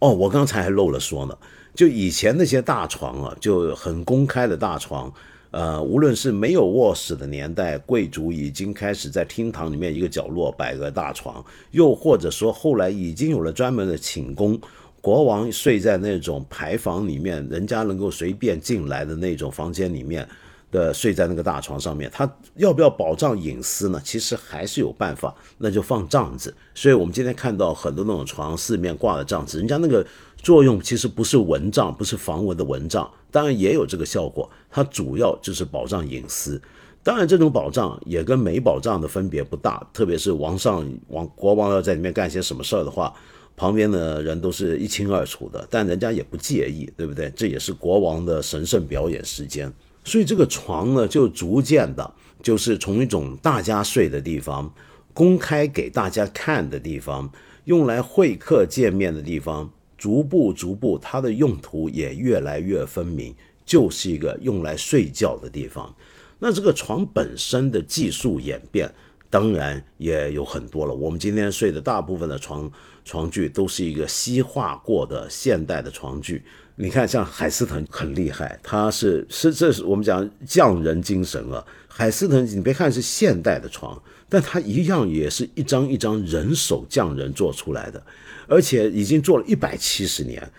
[0.00, 1.38] 哦，我刚才还漏了说呢，
[1.76, 5.12] 就以前那些大床啊，就很公开的大床。
[5.50, 14.60] 呃，无论是没有卧室的年代，贵族已经开始在厅堂里面一个角落摆个大床，又或者说后来已经有了专门的寝宫，
[15.00, 20.28] 国王睡在那种牌坊里面，人家能够随便进来的那种房间里面
[20.70, 24.00] 的，睡在那个大床上面，他要不要保障隐私呢？
[24.04, 26.54] 其实还是有办法，那就放帐子。
[26.74, 30.06] 所以我们今天看到很多那种床四面挂的帐子，人家那个。
[30.42, 34.50] 作用其实不是蚊帐，不是防蚊的蚊帐，当然也有这个效果。
[34.70, 36.58] 它主要就是保障隐私。
[37.02, 39.86] 当然，这种保障也跟没保障的分别不大。
[39.92, 43.12] 特别是王上王国王要在里面干些什么事儿的话，
[43.54, 45.68] 旁边的人都是一清二楚的。
[45.70, 47.30] 但人家也不介意，对不对？
[47.36, 49.70] 这也是国王的神圣表演时间。
[50.02, 54.72] 所以这个床呢，就逐渐的，就是从一种大家睡的地方，
[55.12, 57.30] 公开给大家看的地方，
[57.66, 59.70] 用来会客见面的地方。
[59.96, 63.34] 逐步逐步，它的用途也越来越分明，
[63.64, 65.94] 就是一个用来睡觉的地方。
[66.38, 68.92] 那这个床本身的技术演变，
[69.30, 70.94] 当然也有很多了。
[70.94, 72.70] 我们今天睡的大部分的床
[73.04, 76.42] 床具，都是一个西化过的现代的床具。
[76.78, 81.64] 你看，像海思腾很厉害，他是是这是我们讲匠人精神啊。
[81.88, 88.02] 海思腾，你别看是现代的床，但它一样也是一张一张人手匠人做出来的。
[88.48, 90.50] 而且已经做了一百七十年，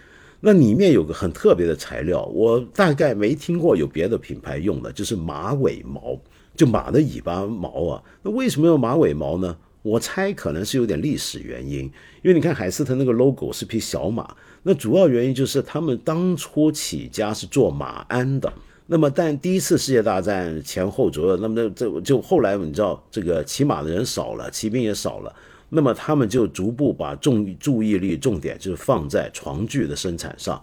[0.41, 6.19] 那里面有个很特别的材料，我大概没听过有别的品牌用的，就是马尾毛，
[6.55, 8.03] 就马的尾巴毛啊。
[8.23, 9.55] 那为什么用马尾毛呢？
[9.83, 11.85] 我猜可能是有点历史原因，
[12.21, 18.51] 因为你看海斯特那个 logo 是匹小马，那主要原因就是他们当初起家是做马鞍的。
[18.89, 25.35] 那么，但第一次世界大战前后左右，那么这就后来你知道，这个骑马的人少了，骑兵也少了。
[25.69, 30.61] 那么他们就逐步把重注意力重点就是放在床具的生产上。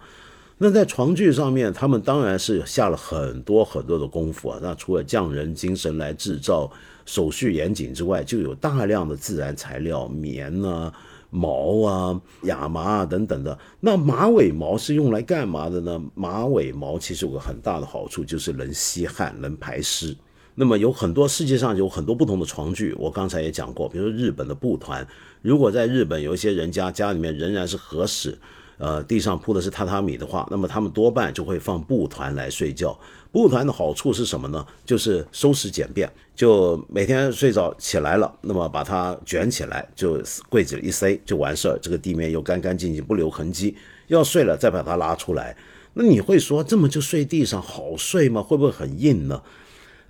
[0.56, 4.58] 那在床具上面，他们当然是下了很多很多的功夫啊。
[4.62, 6.70] 那除了匠人精神来制造，
[7.04, 10.90] 手续严谨之外，就有大量的自然材料，棉啊、
[11.34, 13.58] 毛啊、亚麻啊等等的。
[13.80, 16.00] 那马尾毛是用来干嘛的呢？
[16.14, 20.16] 马尾毛其实有个很大的好处，就是能吸汗、能排湿。
[20.54, 25.04] 那么有很多世界上有很多不同的床具，我刚才也讲过，比如说日本的布团，
[25.42, 28.38] 如果在日本有一些人家家里面仍然是和室，
[28.78, 32.96] 呃，地上铺的是榻榻米的话，那么他们多半就会放布团来睡觉。
[33.34, 34.64] 布团的好处是什么呢？
[34.86, 43.74] 就是收拾简便，就每天睡着起来了，那么把它卷起来，就柜子里一塞就完事儿，这个地面又干干净净，不留痕迹。
[44.06, 45.56] 要睡了再把它拉出来。
[45.94, 48.40] 那你会说这么就睡地上好睡吗？
[48.40, 49.42] 会不会很硬呢？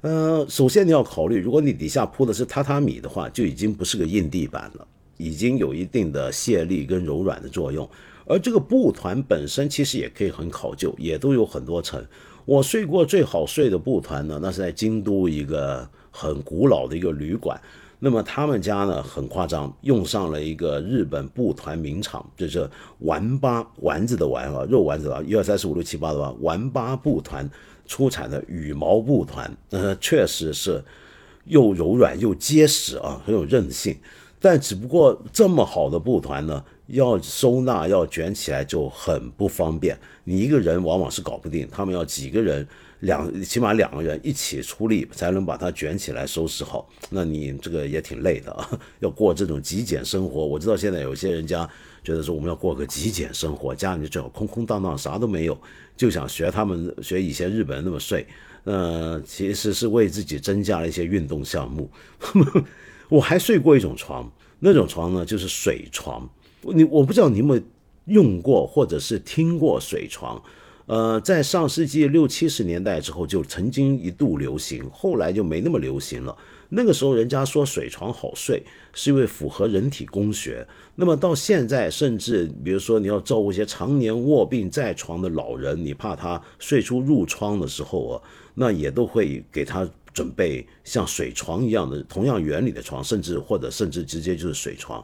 [0.02, 7.88] 呃，首先你要考虑，如果你底下铺的是榻榻米的话，就已经不是个硬地板了，已经有一定的泄力跟柔软的作用。
[8.26, 12.06] 而这个布团本身其实也可以很考究，也都有很多层。
[12.44, 17.60] 我睡过最好睡的布团呢，那是在京都一个很古老的一个旅馆。
[18.00, 22.68] 那么他们家呢很夸张，用上了一个日本布团名厂，就是
[22.98, 27.48] 丸八丸子的丸啊，肉丸子啊，一二三四五六七八的吧，丸八布团
[27.86, 30.84] 出产的羽毛布团，呃，确实是
[31.46, 33.96] 又柔软又结实啊，很有韧性。
[34.38, 42.66] 但只不过这么好的布团呢，要收纳要卷起来就很不方便，你一个人往往是搞不定，他们要几个人。
[43.00, 48.66] 两起码两个人一起出力才能把它卷起来收拾好，那你这个也挺累的啊。
[49.00, 51.68] 要过这种极简生活，我知道现在有些人家
[52.02, 55.58] 觉得说我们要过个极简生活，家里最好空空荡荡，啥都没有，
[55.98, 58.26] 就想学他们学以前日本人那么睡。
[58.62, 61.90] 呃，其实是为自己增加了一些运动项目。
[63.10, 66.26] 我还睡过一种床，那种床呢就是水床。
[66.72, 67.62] 你我不知道你有没有
[68.06, 70.42] 用过或者是听过水床。
[70.86, 76.36] 呃，在上世纪六七十年代之后，就曾经一度流行，后来就没那么流行了。
[76.68, 78.62] 那个时候，人家说水床好睡，
[78.92, 80.66] 是因为符合人体工学。
[80.94, 88.22] 那么到现在，甚至比如说你要照顾一些常年卧病在床的老人，你怕他睡出褥疮的时候啊，
[88.54, 95.02] 那也都会给他准备像水床一样的同样原理的床，甚至或者甚至直接就是水床。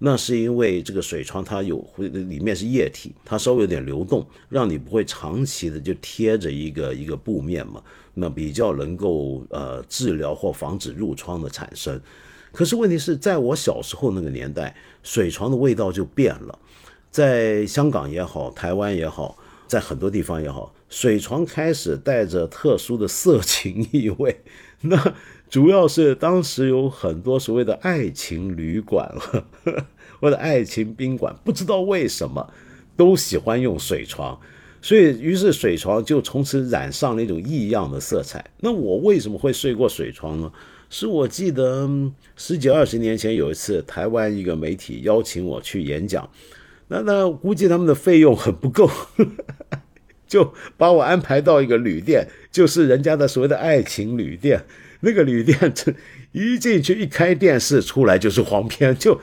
[0.00, 7.82] 那是因为这个水床它有里面是液体，它稍微有点流动，让你不会长期的就贴着一个一个布面嘛，
[8.14, 12.00] 那比较能够呃治疗或防止褥疮的产生。
[12.52, 16.58] 可是问题是在我小时候那个年代，水床的味道就变了，
[17.10, 19.36] 在香港也好，台湾也好，
[19.66, 24.44] 在很多地方也好，水床开始带着特殊的色情意味。
[24.80, 24.96] 那
[25.48, 29.10] 主要是当时有很多所谓的爱情旅馆
[30.20, 32.52] 或者爱情宾馆，不知道为什么
[32.96, 34.38] 都喜欢用水床，
[34.82, 38.44] 所以于是水床就从此染上了一种异样的色彩。
[38.60, 40.52] 那我为什么会睡过水床呢？
[40.90, 41.88] 是我记得
[42.34, 46.28] 十几二十年前有一次，台湾一个媒体邀请我去演讲，
[46.88, 48.90] 那那估计他们的费用很不够，
[50.26, 54.64] 就把我安排到一个旅店，就是人家的所谓的爱情旅店。
[55.00, 55.94] 那个旅店，这
[56.32, 59.20] 一进去一开电视出来就是黄片，就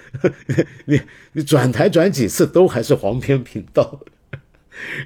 [0.86, 1.02] 你
[1.34, 4.00] 你转台转几次都还是黄片频道。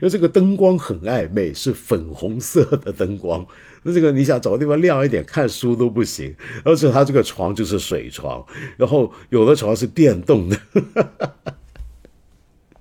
[0.01, 3.45] 那这个灯光很暧昧，是粉红色的灯光。
[3.83, 8.45] 那这个你想找个地方亮一点看书都不行，而且它这个床就是水床，
[8.77, 10.59] 然后有的床是电动的。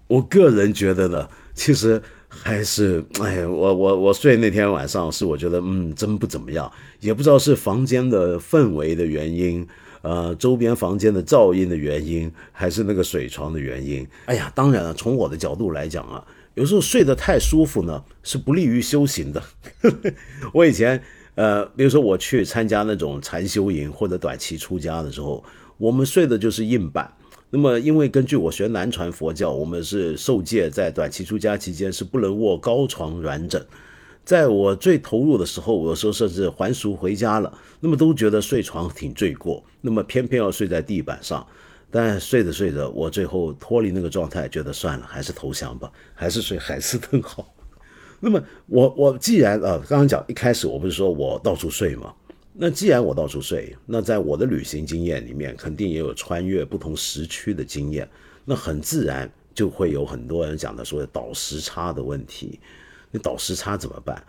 [0.06, 2.02] 我个人觉得呢，其实。
[2.42, 6.70] 还是哎，我我我睡那天晚上是我觉得嗯真不怎么样，
[7.00, 9.66] 也不知道是房间的氛围的原因，
[10.02, 14.06] 呃周边房间的噪音的原因，还是那个水床的原因。
[14.26, 16.24] 哎呀，当然了，从我的角度来讲啊，
[16.54, 19.42] 有时候睡得太舒服呢是不利于修行的。
[20.54, 21.02] 我以前
[21.34, 25.44] 呃，比如说我去参加那种禅修营或者短期出家的时候，
[25.76, 27.12] 我们睡的就是硬板。
[27.50, 33.64] 那么，因为根据我学南传佛教，我们是受戒在短期出家期间是不能卧高床软枕。
[34.22, 41.46] 在我最投入的时候，有时候甚至还俗回家了，那么都觉得睡床挺罪过，那么偏偏要睡在地板上。
[41.90, 47.54] 但睡着睡着，我最后脱离那个状态，觉得算了，还是投降吧，还是睡海斯顿好。
[48.20, 52.12] 那么我我既然啊，刚刚讲一开始我不是说我到处睡吗？
[52.60, 58.08] 那既然我到处睡，那在我的旅行经验里面，肯定也有穿越不同时区的经验。
[58.44, 62.58] 那很自然就会有很多人讲的说倒时差的问题。
[63.12, 64.20] 你倒时差怎么办？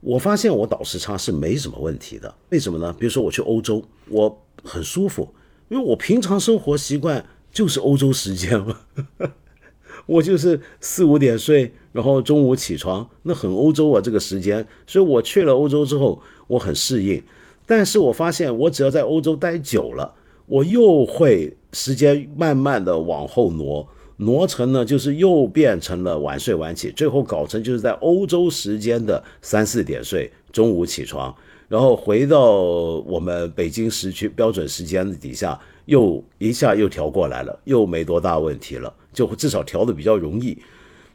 [0.00, 2.32] 我发现我倒时差是没什么问题的。
[2.50, 2.94] 为什么呢？
[2.98, 5.34] 比如说我去欧洲，我很舒服，
[5.70, 8.80] 因为我平常生活习惯就是欧洲时间嘛。
[10.04, 14.66] 我就是四五点睡，然后中午起床，那很欧洲啊这个时间。
[14.86, 17.22] 所以我去了欧洲之后，我很适应。
[17.68, 20.14] 但是我发现，我只要在欧洲待久了，
[20.46, 31.32] 我又会时间慢慢的往后挪，挪成呢，就是又变成了晚睡晚起，最后搞成就是在欧洲时间的三四点睡，中午起床，
[31.68, 40.56] 然后回到我们北京时区标准时间的底下，又一下又调过来了，又没多大问题了，就至少调的比较容易。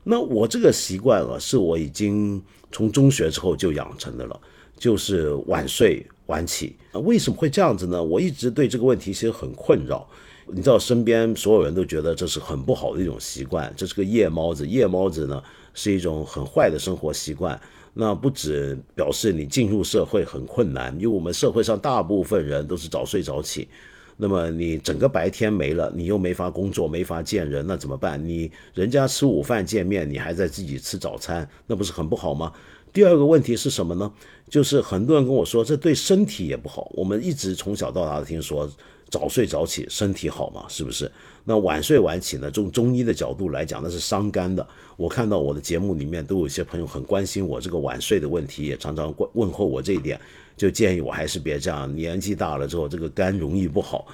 [0.04, 2.40] 那我这个习惯啊，是我已经
[2.72, 4.40] 从中学之后就养成的了，
[4.78, 7.00] 就是晚睡晚起啊。
[7.00, 8.04] 为什么会这样子呢？
[8.04, 10.08] 我一直对这个问题其实很困扰。
[10.46, 14.68] 你知道，身边所有人都觉得这是很不好的一种习惯，这是个夜猫子。
[14.68, 15.42] 夜猫子呢，
[15.74, 17.60] 是一种很坏的生活习惯。
[17.94, 23.70] 那不止表示你进入社会很困难，因为我们社会上大部分人都是早睡早起，
[24.18, 28.22] 那么你整个白天没了，你又没法工作，没法见人，那怎么办？
[28.24, 32.52] 你人家吃午饭见面，你还在自己吃早餐，那不是很不好吗？
[32.94, 34.14] 第二个问题是什么呢？
[34.48, 36.90] 就是很多人跟我说，这对身体也不好。
[36.94, 38.70] 我们一直从小到大听说。
[39.10, 40.66] 早睡早起身体好嘛？
[40.68, 41.12] 是不是？
[41.44, 42.50] 那晚睡晚起呢？
[42.50, 44.68] 从中医的角度来讲，那是伤肝的。
[44.98, 50.20] 我看到我的节目里面都有一些朋友很关心我这个晚睡的问题，也常常问问候我这一点，
[50.58, 51.96] 就建议我还是别这样。
[51.96, 54.08] 年纪大了之后，这个肝容易不好。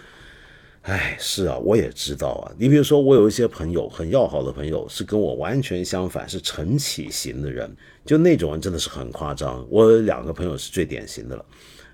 [0.84, 2.52] 哎，是啊，我也知道啊。
[2.58, 7.70] 你比如说，我有一些朋友很要好的朋友，是跟我完全相反，是晨起型的人，
[8.06, 9.66] 就那种人真的是很夸张。
[9.70, 11.46] 我有两个朋友是最典型的了。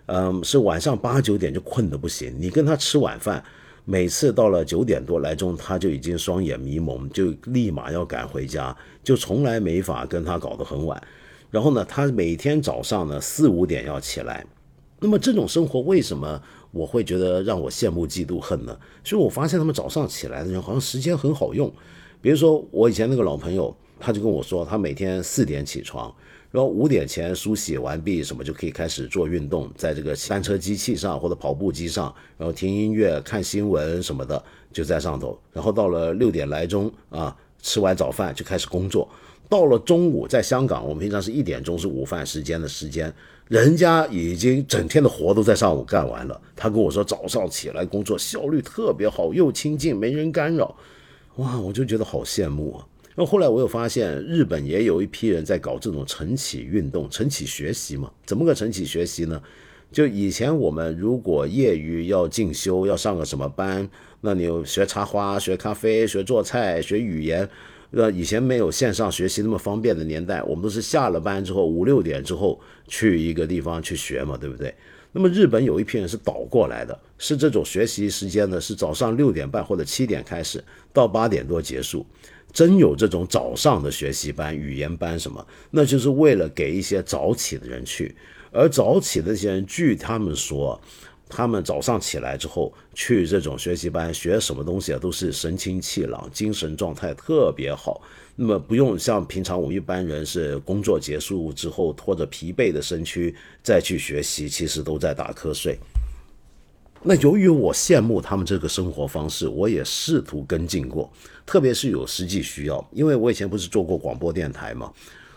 [0.05, 2.33] 嗯，是晚上八九点就困得不行。
[2.39, 3.43] 你跟他吃晚饭，
[3.85, 11.01] 每次到了九点多来钟，他就已经双眼迷蒙，就立马要赶回家，就从来没法跟他搞得很晚。
[11.49, 14.45] 然后呢，他每天早上呢四五点要起来。
[14.99, 16.41] 那么这种生活为什么
[16.75, 18.77] 我会觉得让我羡慕嫉妒恨呢？
[19.01, 21.71] 所以我发现他们早上起来的人好像时间很好用。
[22.21, 26.13] 比如说我以前那个老朋友，他就跟我说，他每天四点起床。
[26.51, 34.41] 然后五点前梳洗完毕，什么就可以开始做运动，在这个单车机器上或者跑步机上，然后听音乐、看新闻什么的，
[34.73, 35.37] 就在上头。
[35.53, 39.07] 然后到了六点来钟啊，吃完早饭就开始工作。
[39.47, 43.13] 到了中午，在香港，我们平常是一点钟是午饭时间的时间，
[43.47, 46.41] 人家已经整天的活都在上午干完了。
[46.55, 50.75] 他跟我说，早上起来工作效率特别好，又清静，没人干扰。
[51.35, 52.87] 哇，我就觉得好羡慕啊。
[53.13, 58.11] 那后后来我又发现，日本也有一批人在搞这种晨起运动、晨起学习嘛？
[58.25, 59.41] 怎么个晨起学习呢？
[59.91, 63.87] 就以前我们如果业余要进修，要上个什么班，
[64.21, 67.47] 那你学插花、学咖啡、学做菜、学语言，
[67.95, 74.75] 呃，以前没有线上学习那么方便的年代，我们都是下了班之后五六点之后去一个地方去学嘛，对不对？
[75.13, 82.05] 那么日本有一批人是倒过来的，是这种学习时间呢，是早上六点半或者七点开始，到八点多结束。
[82.51, 88.13] 真有这种早上的学习班、语言班什么，那就是为了给一些早起的人去。
[88.51, 90.81] 而早起的这些人，据他们说，
[91.27, 98.01] 他们早上起来之后去这种学习班学什么东西啊，都是神清气朗，精神状态特别好。
[98.35, 105.77] 那么不用像平常我们一般人是工作结束之后拖着疲惫的身躯再去学习，其实都在打瞌睡。
[107.01, 111.11] 那由于我羡慕他们这个生活方式，我也试图跟进过，
[111.45, 114.91] 特别是有实际需要，因为我以前不是做过广播电台嘛。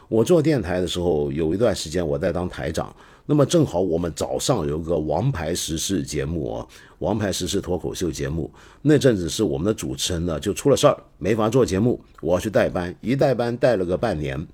[0.08, 2.94] 我做电台的时候，有一段时间我在当台长，
[3.30, 6.68] 那么正好我们早上有个王牌时事节目哦，
[7.00, 8.50] 王牌时事脱口秀节目，
[8.80, 14.46] 那阵子是我们的主持人呢就出了事儿，没法做节目，我要去代班，一代班带了个半年，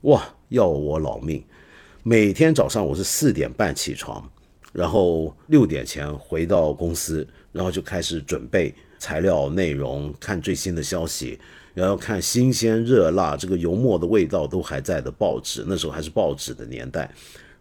[0.00, 1.44] 哇，要我老命，
[2.02, 4.26] 每天早上我是四点半起床。
[4.72, 11.38] 然后六点前回到公司，然后就开始准备材料、内容，看最新的消息，
[11.74, 17.12] 然后看新鲜热辣、这个油墨的味道都还在的报纸，那时候还是报纸的年代。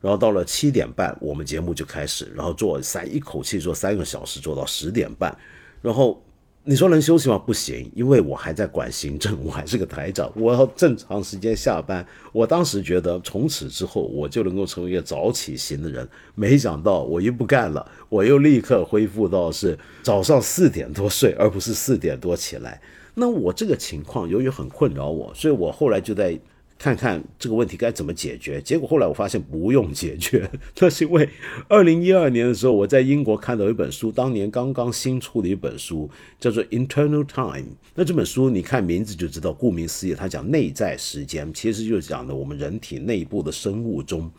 [0.02, 5.34] 然后到了七点半，我们节目就开始，然后做三一口气做三个小时，做到十点半，
[5.82, 6.22] 然后。
[6.64, 7.40] 你说能休息吗？
[7.40, 12.06] 不行，因为我还在管行政，我还是个台长，我要正常时间下班。
[12.32, 22.80] 我当时觉得从此之后我就能够成为一个早起型的人，没想到我一不干了，我又立刻恢复到是早上四点多睡，而不是四点多起来。
[23.16, 26.40] 那我这个情况由于很困扰我，所以我后来就在。
[26.82, 28.60] 看看这个问题该怎么解决？
[28.60, 31.30] 结果后来我发现不用解决， 那是因为
[31.68, 36.10] 二零一二年的时候，我在英国看到一本书，当年刚刚新出的一本书，
[36.40, 37.62] 叫做《Internal Time》。
[37.94, 44.32] 那这本书你看名字就知道，顾名思义，它讲内在时间，其实就是讲的我们人体内部的生物钟。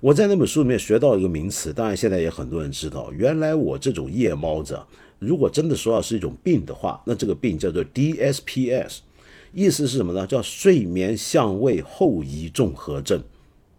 [0.00, 4.78] 我在那本书里面学到一个名词，当然现在也很多人知道，原来我这种夜猫子，
[5.18, 8.98] 如果真的说要是一种病的话，那这个病叫做 DSPS。
[9.58, 10.26] 意思是什么呢？
[10.26, 13.20] 叫睡眠相位后移综合症，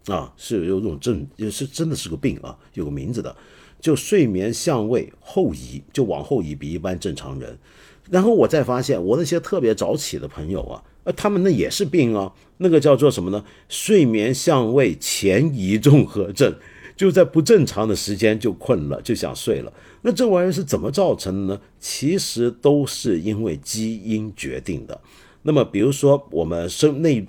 [0.06, 3.34] 啊，是有种症，也是真的是个病啊，有个名字的，
[3.80, 7.58] 就睡眠相位后移，就往后移，比一般正常人。
[8.10, 13.44] 然后我再发现，我那些特别早起的朋友啊，呃，他们那也是病啊，那个叫做什么呢？
[13.68, 16.54] 睡眠相位前移综合症。
[16.96, 19.72] 就在不正常的时间就困了，就想睡了。
[20.02, 21.60] 那这玩意儿是怎么造成的呢？
[21.78, 25.00] 其实都是因为基因决定的。
[25.42, 27.26] 那么，比如说我们生内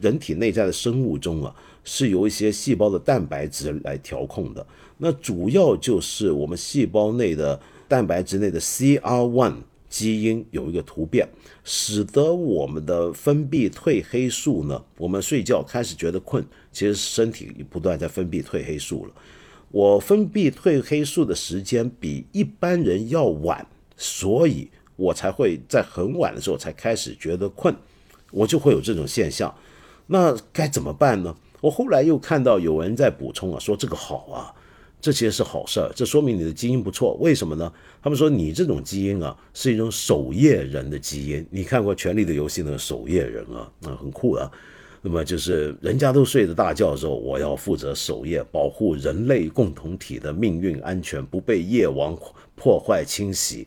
[0.00, 1.54] 人体内在的生物钟啊，
[1.84, 4.66] 是由一些细胞的蛋白质来调控的。
[4.98, 9.54] 那主要就是我们细胞内的蛋白质内的 CR1
[9.88, 11.28] 基因有一个突变，
[11.62, 19.12] 使得我们的分泌褪黑素呢，我们睡觉开始觉得困，其实身体不断在分泌褪黑素了。
[19.70, 27.74] 我分泌褪黑素的时间比一般人要晚，所以我才会在很晚的时候才开始觉得困，
[28.30, 29.54] 我就会有这种现象。
[30.06, 31.34] 那该怎么办呢？
[31.60, 34.52] 我后来又看到有人在补充啊，说这个好啊，
[35.00, 37.14] 这些是好事儿，这说明你的基因不错。
[37.20, 37.72] 为什么呢？
[38.02, 41.46] 他们说你这种基因啊是一种守夜人的基因。
[41.50, 44.50] 你看过《权力的游戏》那个守夜人啊，那很酷啊。
[45.04, 52.16] 那么就是人家都睡着大觉的时候，我要负责守夜，保护人类共同体的命运安全，不被夜王
[52.54, 53.66] 破坏侵袭。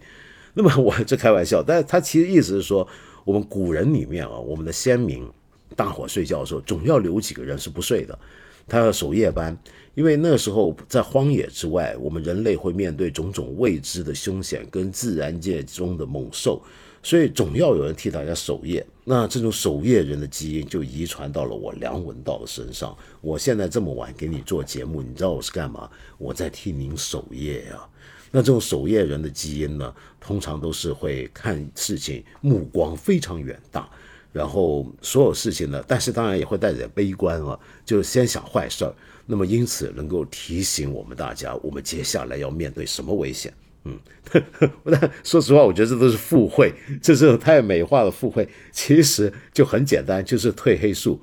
[0.57, 2.87] 那么我这开玩笑，但是他其实意思是说，
[3.25, 5.27] 我们古人里面啊，我们的先民，
[5.75, 8.17] 大伙睡觉的时候，总要留几个人是不睡的，
[8.65, 9.57] 他要守夜班，
[9.95, 16.61] 因为那时候在荒野之外，我们人类会面对种种未知的凶险跟自然界中的猛兽。
[17.03, 22.97] 所以总要有人替大家守夜，那这种守夜人的基因就遗传到了我梁文道的身上。
[23.21, 25.87] 我现在这么晚给你做节目，你知道我是干嘛？
[26.17, 27.87] 我在替您守夜呀。
[28.35, 33.89] 那这种守夜人的基因呢，通常都是会看事情目光非常远大，
[34.33, 38.93] 然后所有事情呢，但是当然也会带点悲观啊，就先想坏事儿。
[39.25, 43.53] 那么因此能够提醒我们大家，我们接下来要面对什么危险？
[43.85, 43.97] 嗯，
[44.83, 48.11] 但说实话，我觉得这都是附会，这是太美化了。
[48.11, 51.17] 附会其实就很简单，就是褪黑素，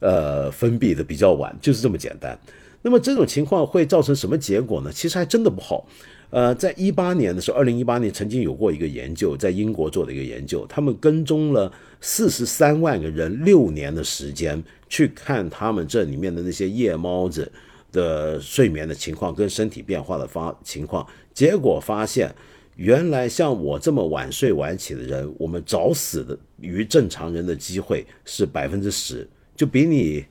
[0.00, 2.38] 呃，分泌的比较晚，就是这么简单。
[2.82, 4.92] 那么这种情况会造成什么结果呢？
[4.92, 5.88] 其实还真的不好。
[6.30, 17.50] 呃，在一八年的时候，二零一八年曾经有过一个研究，在英国做的一个研究，他们跟踪了四十三万个人六年的时间，去看他们这里面的那些夜猫子。
[17.90, 22.30] 的睡眠的情况跟身体变化的发情况，结果发现，
[22.76, 29.26] 原来像我这么晚睡晚起的人，我们早死的于正常人的机会是百分之十，
[29.56, 30.22] 就比你，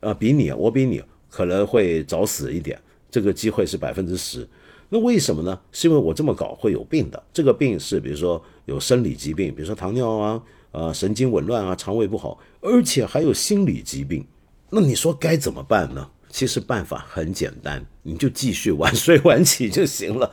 [0.00, 2.80] 呃，比你，我比你可能会早死一点，
[3.10, 4.48] 这个机会是百分之十。
[4.94, 5.58] 那为什么呢？
[5.72, 14.22] 是因为我这么搞会有病的，这个病是比如说有生理疾病，比如说糖尿啊，呃，神经紊乱啊，肠胃不好，而且还有心理疾病。
[14.68, 16.10] 那你说该怎么办呢？
[16.28, 20.30] 其实办法很简单，你就继续晚 睡晚起就行了。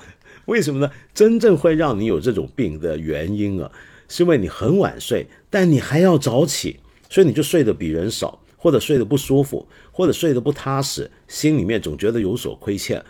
[0.47, 0.91] 为什么呢？
[1.13, 3.71] 真正会让你有这种病的原因啊，
[4.09, 13.01] 是因为你很晚睡，但你还要早起，所以你就睡得比人少，或者睡得不舒服，或者睡得不踏实，心里面总觉得有所亏欠，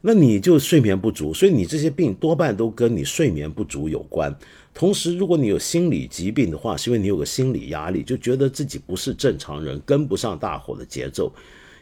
[0.00, 1.34] 那你就睡眠不足。
[1.34, 4.34] 所以你这些病多半都跟你睡眠不足有关。
[4.72, 11.32] 同时，如果你有心理疾病的话，是因为你有个心理压力，就觉得自己不是正常人，跟不上大伙的节奏。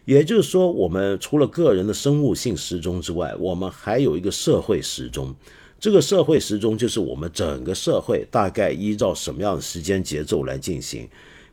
[0.04, 5.34] 也就是说，我们除了个人的生物性时钟之外，我们还有一个社会时钟。
[5.78, 11.06] 这个社会时钟就是我们整个社会大概依照什么样的时间节奏来进行。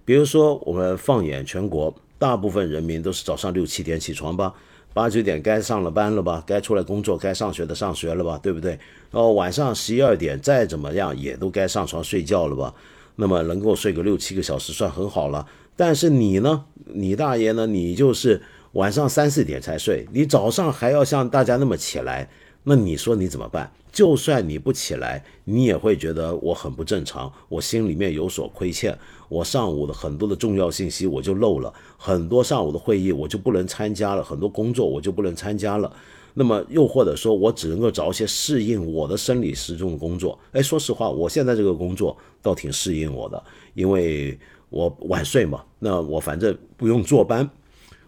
[0.05, 4.53] 比如说，我们放眼全国，大部分人民都是早上六七点起床吧，
[4.96, 8.72] 八九点该上了班了吧，该出来工作、该上学的上学了吧，对不对？
[9.12, 12.74] 然后晚上十一二点再怎么样也都该上床睡觉了吧？
[13.18, 15.46] 那么能够睡个六七个小时算很好了。
[15.76, 16.64] 但是你呢？
[16.86, 17.68] 你大爷呢？
[17.68, 18.41] 你就是
[18.72, 22.30] 晚上三四点才睡，你早上还要像大家那么起来，
[22.68, 23.72] 那你说你怎么办？
[23.91, 28.97] 就算你不起来，你也会觉得我很不正常，我心里面有所亏欠。
[29.30, 35.95] 我上午的很多的重要信息我就漏了，很多上午的会议我就不能参加了，很多工作我就不能参加了。
[36.34, 40.38] 那么又或者说我只能够找一些适应我的生理时钟的工作。
[40.51, 43.41] 哎，说实话，我现在这个工作倒挺适应我的，
[43.74, 44.38] 因为。
[44.70, 47.49] 我晚睡嘛，那我反正不用坐班，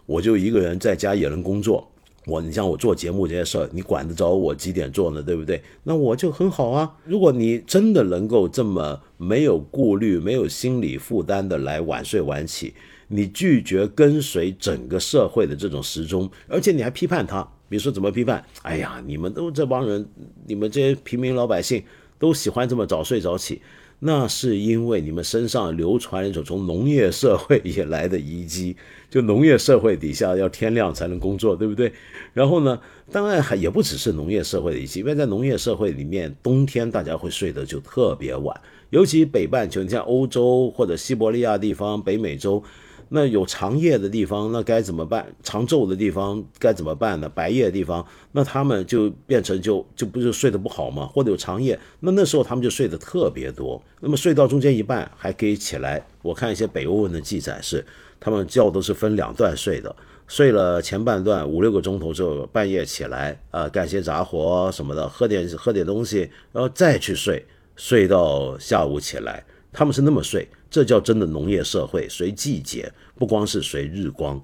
[0.06, 1.88] 我就一个人在家也能工作。
[2.28, 5.24] 我，你像我做节目这些事儿，你管得着我几点做呢？
[5.24, 5.64] 对不对？
[5.84, 6.94] 那我就很好啊。
[7.06, 12.74] 如果你真的能够这么没有顾虑、没有心理负担的来晚睡晚起，
[13.08, 18.44] 你拒绝跟随整个社会的这种时钟，而且你还批判他，比如说怎么批判？
[18.64, 20.06] 哎呀，你们都这帮人，
[20.46, 21.82] 你们这些平民老百姓
[22.20, 23.62] 都喜欢这么早睡早起。
[24.00, 28.76] 那是因为你们身上流传一种从农业社会以来的遗迹，
[29.10, 31.92] 就农业社会底下要天亮才能工作，对不对？
[32.34, 32.80] 然后呢，
[33.12, 38.56] 当然还也不只是农业社会的遗迹，因为在农业社会里面，冬天大家会睡得就特别晚，
[38.92, 42.64] 尤其北半球，你像欧洲或者西伯利亚地方、北美洲，
[43.10, 45.26] 那有长夜的地方，那该怎么办？
[45.42, 47.30] 长昼的地方该怎么办呢？
[47.30, 51.06] 白夜的地方，那他们就变成就就不是睡得不好吗？
[51.08, 53.82] 或者有长夜，那那时候他们就睡得特别多。
[54.02, 56.06] 那么睡到中间一半还可以起来。
[56.22, 57.86] 我看一些北欧文的记载是，
[58.20, 59.96] 他们觉都是分两段睡的，
[60.28, 67.46] 睡了前半段五六个钟头之后，半夜起来啊，干些杂活什么的，喝点喝点东西，然后再去睡，
[67.78, 69.46] 睡到下午起来。
[69.72, 74.42] 他们是那么睡，这叫真的农业社会，随季节，不光是随日光。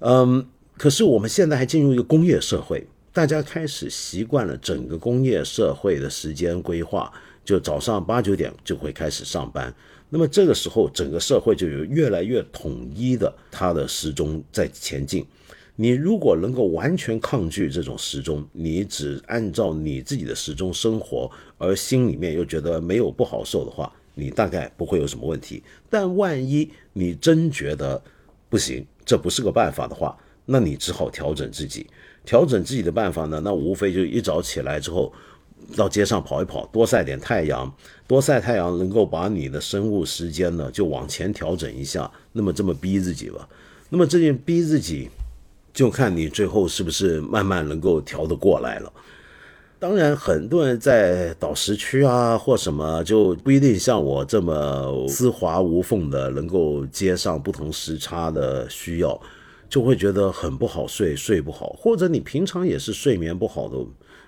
[0.00, 7.12] 嗯，可是我们现在还进入一个工业社会，大家开始习惯了整个工业社会的时间规划，
[7.44, 9.74] 就早上八九点就会开始上班。
[10.08, 15.24] 那么这个时候，整个社会就有越来越统一的它的时钟在前进。
[15.76, 28.02] 你如果能够完全抗拒这种时钟，你只按照你自己的时钟生活，而心里面又觉得没有不好受的话，你大概不会有什么问题，但万一你真觉得
[28.48, 31.86] 不行，这不是个办法的话，那你只好调整自己。
[32.24, 35.10] 调整自己的办法呢，那无非就一早起来之后，
[35.74, 37.74] 到街上跑一跑，多晒点太阳，
[38.06, 42.10] 多晒太阳能够把你的生物时间呢就往前调整一下。
[42.32, 43.48] 那么这么逼自己吧，
[43.88, 45.08] 那么这件逼自己，
[45.72, 48.92] 就看你最后是不是慢慢能够调得过来了。
[49.80, 59.18] 当然，很多人在岛时区啊，或什么，就不一定像我这么丝滑无缝的能够接上不同时差的需要，
[59.70, 61.74] 就会觉得很不好睡，睡不好。
[61.78, 63.78] 或者你平常也是睡眠不好的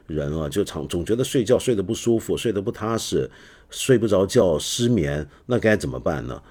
[0.07, 3.31] 人啊，就常总觉得睡觉睡得不舒服，睡得不踏实，
[3.69, 6.43] 睡不着觉，失眠，那该怎么办呢？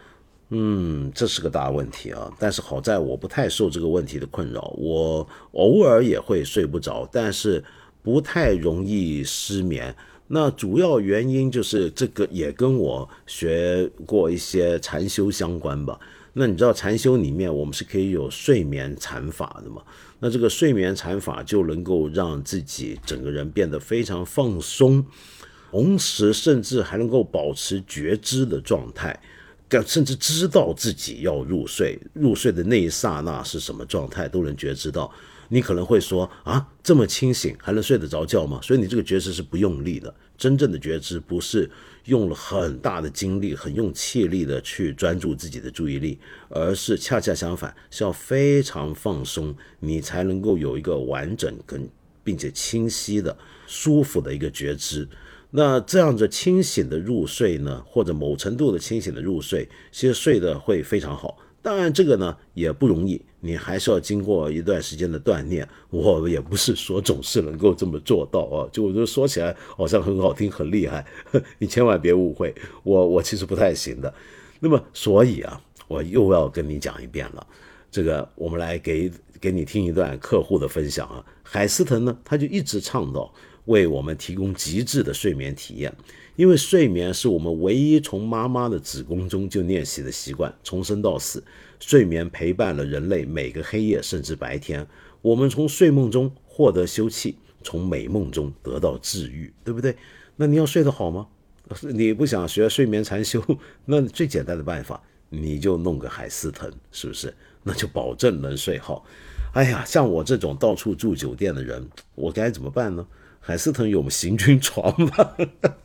[0.49, 2.31] 嗯，这是个大问题啊。
[2.37, 7.63] 但是好在我不太受这个问题的困扰，我偶尔也会睡不着，但是。
[8.03, 9.95] 不太容易失眠，
[10.27, 15.99] 那主要原因就是这个也跟我学过一些禅修相关吧。
[16.33, 19.81] 那你知道禅修里面我们是可以有睡眠禅法的嘛？
[20.19, 25.05] 那这个睡眠禅法就能够让自己整个人变得非常放松，
[25.69, 29.19] 同时甚至还能够保持觉知的状态，
[29.85, 35.11] 甚至知道自己要入睡，入睡的那一刹那是什么状态都能觉知到。
[35.53, 38.57] 你可能会说啊，这么清醒还能睡得着觉吗？
[38.63, 40.13] 所以你这个觉知是不用力的。
[40.37, 41.69] 真正的觉知不是
[42.05, 46.17] 用了很大的精力、很用气力的去专注自己的注意力，
[46.49, 51.87] 而是恰恰相反，是要非常放松，你才能够有一个完整跟
[52.23, 53.37] 并且清晰的、
[53.67, 55.05] 舒服的一个觉知。
[55.51, 61.37] 那这样子清醒的入睡呢，或者某程度的清醒的入睡，其实睡得会非常好。
[61.61, 65.67] 当然，这个呢也不容易，你还是要经过一段时间的锻炼。
[65.89, 71.05] 我也不是说总是能够这么做到啊，就我就说起来好像很好听、很厉害，
[71.59, 72.53] 你千万别误会，
[72.83, 74.11] 我我其实不太行的。
[74.59, 77.45] 那么，所以啊，我又要跟你讲一遍了。
[77.91, 81.23] 这个，我们来给给你听一段客户的分享啊。
[81.43, 83.31] 海思腾呢，他就一直倡导
[83.65, 85.93] 为我们提供极致的睡眠体验。
[86.35, 91.43] 因为睡眠是我们唯一从妈妈的子宫中就练习的习惯，从生到死，
[91.79, 94.87] 睡眠陪伴了人类每个黑夜，甚至白天。
[95.21, 99.95] 我们从睡梦中获得休憩，从美梦中得到治愈，对不对？
[100.35, 101.27] 那你要睡得好吗？
[101.93, 103.43] 你不想学睡眠禅修，
[103.85, 107.33] 那最简单的办法，你就弄个海思腾，是不是？
[107.63, 109.05] 那就保证能睡好。
[109.53, 113.05] 哎呀，像我这种到处住酒店的人，我该怎么办呢？
[113.41, 115.35] 海思腾有行军床吗？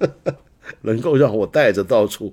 [0.82, 2.32] 能够让我带着到处，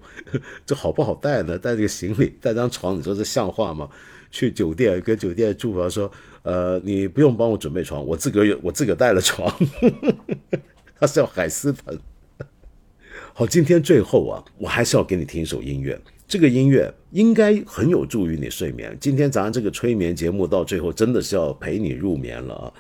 [0.66, 1.58] 这好不好带呢？
[1.58, 3.90] 带这个行李，带张床，你说这像话吗？
[4.32, 6.12] 去酒店跟酒店住房说，
[6.42, 9.52] 呃，你不用帮我准备床，我自个有，我自个儿带了床。
[11.00, 11.98] 他是要海思腾。
[13.34, 18.98] 好，今天最后啊，我还是要给你听一首音乐，这个音乐应该很有助于你睡眠。
[19.00, 22.74] 今天咱这个催眠节目到最后真的是要陪你入眠了啊。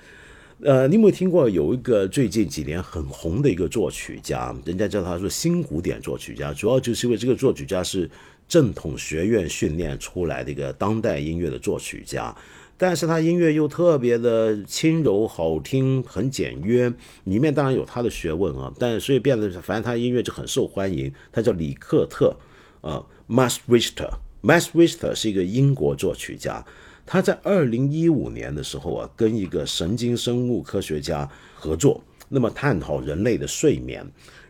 [0.64, 4.56] 呃，你有没有听过有一个最近几年很红的一个作曲家？
[4.64, 8.10] 人家叫他说新古典作曲家，主要就是因为这个作曲家是
[8.48, 12.34] 正统学院训练出来的一个当代音乐的作曲家，
[12.78, 16.90] 但是他音乐又特别的轻柔好听，很简约，
[17.26, 21.14] 里面当然有他的学问啊，但所以变得反正他音乐就很受欢迎。
[21.34, 22.34] 他叫李克特，
[22.80, 26.66] 呃 m a s Richter，m a s Richter 是一个英国作曲家。
[27.06, 34.06] 他在二零一五年的时候啊，跟一个神经生物科学家合作，那么探讨人类的睡眠，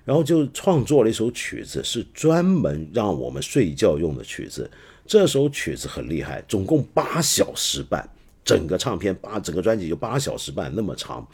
[0.05, 4.69] 然后就创作了一首曲子，是专门让我们睡觉用的曲子。
[5.05, 8.07] 这首曲子很厉害，总共八小时半，
[8.45, 11.27] 整个唱片八整个专辑就八小时半那么长，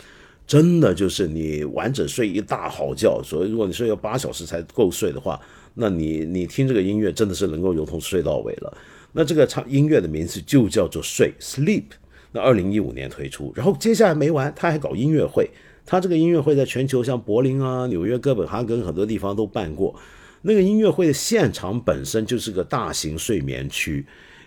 [0.48, 3.22] 真的就是你完整睡一大好觉。
[3.24, 5.40] 所以如果你睡要八小时才够睡的话，
[5.76, 8.78] 那你你听这个音乐真的是能够由头睡到尾了。
[9.11, 11.86] 那这个唱音乐的名字就叫做《睡》（Sleep）。
[12.31, 15.49] 那二零一五年推出，然后接下来没完，他还搞音乐会。
[15.86, 19.95] 他这个音乐会在全球像柏林啊、纽约、哥本哈根很多地方都办过。
[20.44, 24.06] 那个音乐会的现场本身就是个大型睡眠区，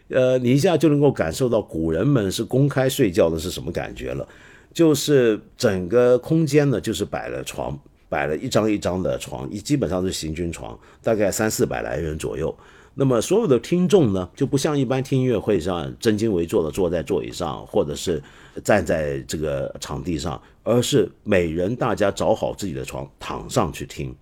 [0.08, 4.26] 呃，你一下就能够感受到古人们是公开睡觉的是什么感觉了。
[4.72, 7.76] 就是整个空间呢，就是摆了床，
[8.08, 12.56] 摆了一张一张的床，一基本上是行军床，大概三四百来人左右。
[12.94, 18.22] 那么所有的听众呢，就不像一般听音乐会上正襟危坐的坐在座椅上，或者是
[18.62, 24.14] 站在这个场地上，而是每人大家找好自己的床躺上去听，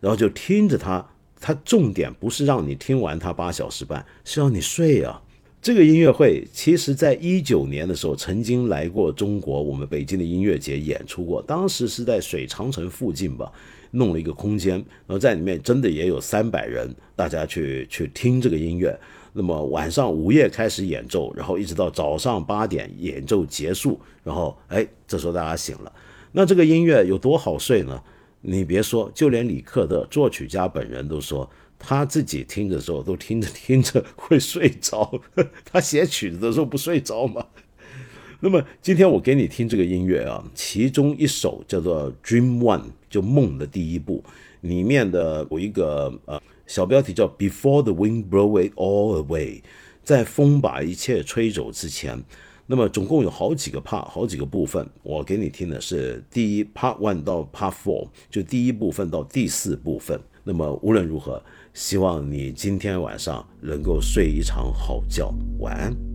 [0.00, 1.06] 然后就听着它。
[1.46, 5.20] 它重点不是让你听完它八小时半，是让你睡啊。
[5.60, 13.52] 这个音乐会其实在一九年的时候曾经来过中国，我们北京的音乐节演出过，当时是在水长城附近吧。
[13.94, 14.74] 弄了一个空间，
[15.06, 18.98] 然后在里面真的也有三百人，大家去去听这个音乐。
[19.32, 25.92] 那么晚上午夜开始演奏，然后一直到早上八点演奏结束，然后哎，这时候大家醒了。
[26.30, 28.00] 那这个音乐有多好睡呢？
[28.42, 31.48] 你别说，就连李克的作曲家本人都说，
[31.78, 35.20] 他自己听的时候都听着听着会睡着。
[35.64, 37.44] 他写曲子的时候不睡着吗？
[38.44, 44.22] 那么今天我给你听这个音乐啊，其中一首叫做《Dream One》，就梦的第一部，
[44.60, 49.62] 里面的有一个呃小标题叫 “Before the wind blow it all away”，
[50.02, 52.22] 在风把一切吹走之前。
[52.66, 60.20] 那么总共有好几个 part，好几个部分，我给你听的是第一 part one 到 part four，就第一部分到第四部分。
[60.42, 61.42] 那么无论如何，
[61.72, 66.13] 希望你今天晚上能够睡一场好觉，晚安。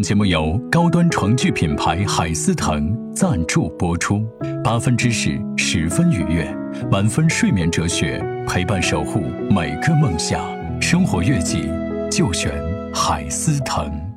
[0.00, 4.26] 本节目由高端床具品牌海思腾赞助播出。
[4.64, 6.50] 八分知识，十分愉悦，
[6.90, 8.18] 满分睡眠哲学，
[8.48, 9.20] 陪伴守护
[9.50, 10.40] 每个梦想。
[10.80, 11.68] 生活月季，
[12.10, 12.50] 就选
[12.94, 14.09] 海思腾。